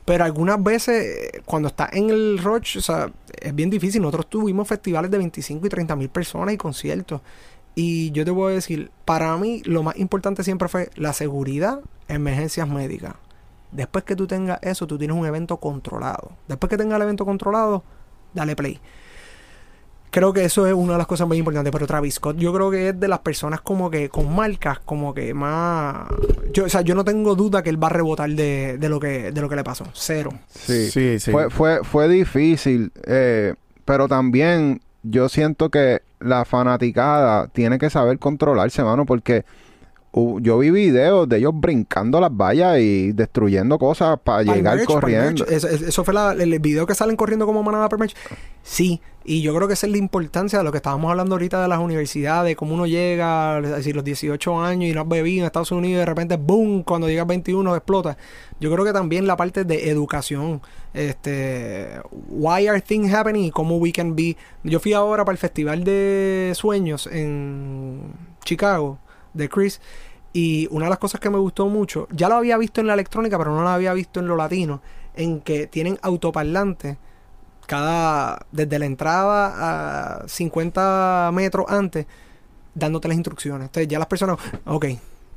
[0.06, 4.02] Pero algunas veces, cuando está en el Roche, o sea, es bien difícil.
[4.02, 7.22] Nosotros tuvimos festivales de 25 y 30 mil personas y conciertos.
[7.76, 11.80] Y yo te voy a decir, para mí lo más importante siempre fue la seguridad,
[12.08, 13.16] emergencias médicas.
[13.72, 16.32] Después que tú tengas eso, tú tienes un evento controlado.
[16.48, 17.84] Después que tengas el evento controlado,
[18.34, 18.80] dale play.
[20.12, 21.72] Creo que eso es una de las cosas muy importantes.
[21.72, 25.14] Pero Travis Scott, yo creo que es de las personas como que con marcas, como
[25.14, 26.08] que más.
[26.54, 29.00] Yo, o sea, yo no tengo duda que él va a rebotar de, de lo
[29.00, 29.86] que de lo que le pasó.
[29.94, 30.32] Cero.
[30.50, 31.32] Sí, sí, sí.
[31.32, 32.92] Fue, fue, fue difícil.
[33.08, 33.56] Eh,
[33.86, 39.46] pero también yo siento que la fanaticada tiene que saber controlarse, mano, porque
[40.14, 45.46] yo vi videos de ellos brincando las vallas y destruyendo cosas para llegar corriendo.
[45.46, 48.16] Eso, fue el video que salen corriendo como manada per merch.
[48.62, 51.62] Sí, y yo creo que esa es la importancia de lo que estábamos hablando ahorita
[51.62, 55.44] de las universidades, cómo uno llega, a decir, los 18 años y no has bebido
[55.44, 58.18] en Estados Unidos y de repente, ¡boom!, cuando llegas a 21 explota.
[58.60, 60.62] Yo creo que también la parte de educación,
[60.94, 61.88] este,
[62.28, 64.36] why are things happening y cómo we can be.
[64.64, 68.02] Yo fui ahora para el Festival de Sueños en
[68.44, 69.00] Chicago
[69.34, 69.82] de Chris.
[70.34, 72.94] Y una de las cosas que me gustó mucho, ya lo había visto en la
[72.94, 74.82] electrónica, pero no lo había visto en lo latino,
[75.16, 76.98] en que tienen autoparlantes
[77.68, 82.06] cada desde la entrada a 50 metros antes
[82.74, 83.68] dándote las instrucciones.
[83.68, 84.86] Entonces ya las personas, ok,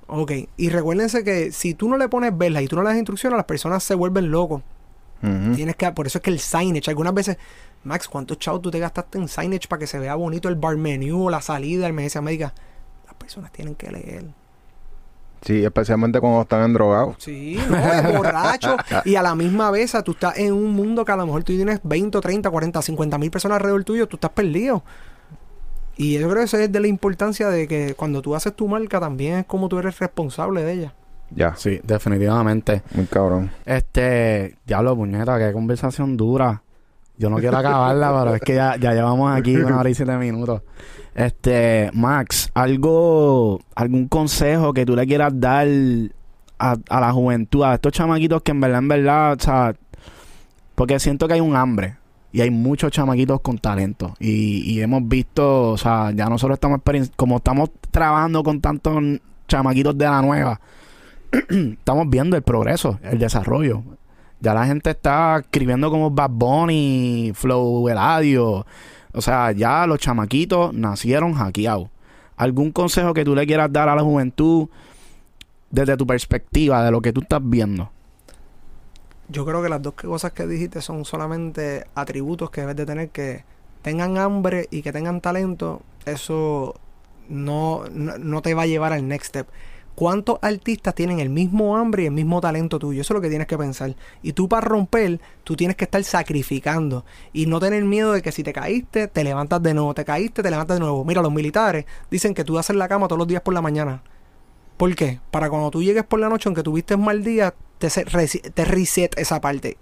[0.06, 0.32] ok.
[0.56, 3.36] Y recuérdense que si tú no le pones velas y tú no le das instrucciones,
[3.36, 4.62] las personas se vuelven locos.
[5.54, 7.38] Tienes que, por eso es que el signage, algunas veces,
[7.82, 10.76] Max, ¿cuántos chavos tú te gastaste en signage para que se vea bonito el bar
[10.76, 12.52] menu o la salida, el emergencia médica?
[13.24, 14.24] Personas tienen que leer.
[15.44, 17.16] Sí, especialmente cuando están drogados.
[17.18, 18.76] Sí, no, borracho.
[19.04, 21.52] y a la misma vez, tú estás en un mundo que a lo mejor tú
[21.52, 24.82] tienes 20, 30, 40, 50 mil personas alrededor tuyo, tú estás perdido.
[25.96, 28.66] Y yo creo que eso es de la importancia de que cuando tú haces tu
[28.68, 30.94] marca, también es como tú eres responsable de ella.
[31.30, 31.54] Ya.
[31.56, 32.82] Sí, definitivamente.
[32.94, 33.50] Muy cabrón.
[33.66, 36.62] Este, diablo, puñeta, qué conversación dura.
[37.16, 40.16] Yo no quiero acabarla, pero es que ya, ya llevamos aquí una hora y siete
[40.16, 40.62] minutos.
[41.14, 45.68] Este, Max, algo, algún consejo que tú le quieras dar
[46.58, 49.74] a, la juventud, a estos chamaquitos que en verdad, en verdad, o sea,
[50.74, 51.98] porque siento que hay un hambre
[52.32, 56.80] y hay muchos chamaquitos con talento y, y hemos visto, o sea, ya nosotros estamos
[57.14, 59.00] como estamos trabajando con tantos
[59.46, 60.60] chamaquitos de la nueva,
[61.48, 63.84] estamos viendo el progreso, el desarrollo.
[64.44, 68.66] Ya la gente está escribiendo como Bad Bunny, Flow Eladio,
[69.14, 71.88] o sea, ya los chamaquitos nacieron hackeados.
[72.36, 74.68] ¿Algún consejo que tú le quieras dar a la juventud
[75.70, 77.90] desde tu perspectiva, de lo que tú estás viendo?
[79.30, 83.08] Yo creo que las dos cosas que dijiste son solamente atributos que debes de tener
[83.08, 83.44] que
[83.80, 85.80] tengan hambre y que tengan talento.
[86.04, 86.74] Eso
[87.30, 89.46] no, no, no te va a llevar al next step.
[89.94, 93.00] ¿Cuántos artistas tienen el mismo hambre y el mismo talento tuyo?
[93.00, 93.94] Eso es lo que tienes que pensar.
[94.22, 98.32] Y tú para romper, tú tienes que estar sacrificando y no tener miedo de que
[98.32, 101.04] si te caíste, te levantas de nuevo, te caíste, te levantas de nuevo.
[101.04, 104.02] Mira, los militares dicen que tú haces la cama todos los días por la mañana.
[104.76, 105.20] ¿Por qué?
[105.30, 109.16] Para cuando tú llegues por la noche, aunque tuviste un mal día, te, te reset
[109.16, 109.76] esa parte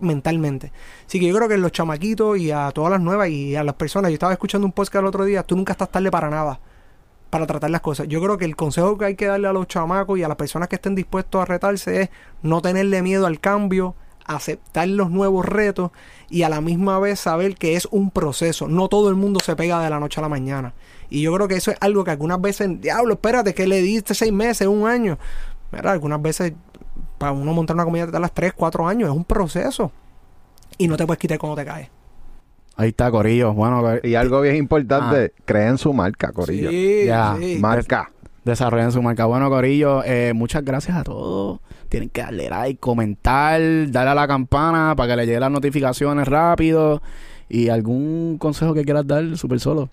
[0.00, 0.70] mentalmente.
[1.06, 3.74] Así que yo creo que los chamaquitos y a todas las nuevas y a las
[3.74, 6.60] personas, yo estaba escuchando un podcast el otro día, tú nunca estás tarde para nada
[7.30, 8.08] para tratar las cosas.
[8.08, 10.36] Yo creo que el consejo que hay que darle a los chamacos y a las
[10.36, 12.10] personas que estén dispuestos a retarse es
[12.42, 15.90] no tenerle miedo al cambio, aceptar los nuevos retos
[16.30, 18.68] y a la misma vez saber que es un proceso.
[18.68, 20.74] No todo el mundo se pega de la noche a la mañana.
[21.10, 24.14] Y yo creo que eso es algo que algunas veces, diablo, espérate, que le diste
[24.14, 25.18] seis meses, un año.
[25.72, 26.52] Mira, algunas veces
[27.18, 29.90] para uno montar una comida a las tres, cuatro años es un proceso.
[30.76, 31.90] Y no te puedes quitar cuando te caes.
[32.78, 33.54] Ahí está, Corillo.
[33.54, 35.42] Bueno, y algo bien importante, ah.
[35.44, 36.70] creen su marca, Corillo.
[36.70, 38.12] Sí, ya, marca.
[38.44, 39.24] desarrollen su marca.
[39.24, 41.58] Bueno, Corillo, eh, muchas gracias a todos.
[41.88, 43.60] Tienen que darle like, comentar,
[43.90, 47.02] darle a la campana para que le lleguen las notificaciones rápido.
[47.48, 49.90] Y algún consejo que quieras dar, súper solo.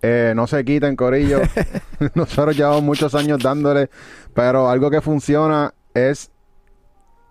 [0.00, 1.40] Eh, no se quiten, Corillo.
[2.14, 3.90] Nosotros llevamos muchos años dándole,
[4.32, 6.30] pero algo que funciona es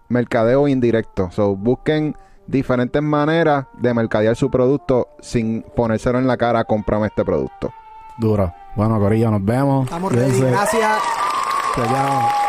[0.09, 1.31] mercadeo indirecto.
[1.31, 2.13] So, busquen
[2.47, 7.71] diferentes maneras de mercadear su producto sin ponérselo en la cara, cómprame este producto.
[8.17, 8.53] Duro.
[8.75, 9.85] Bueno, Corillo, nos vemos.
[9.85, 10.39] Estamos ready.
[10.39, 11.01] Gracias.
[11.75, 12.46] Chequeamos.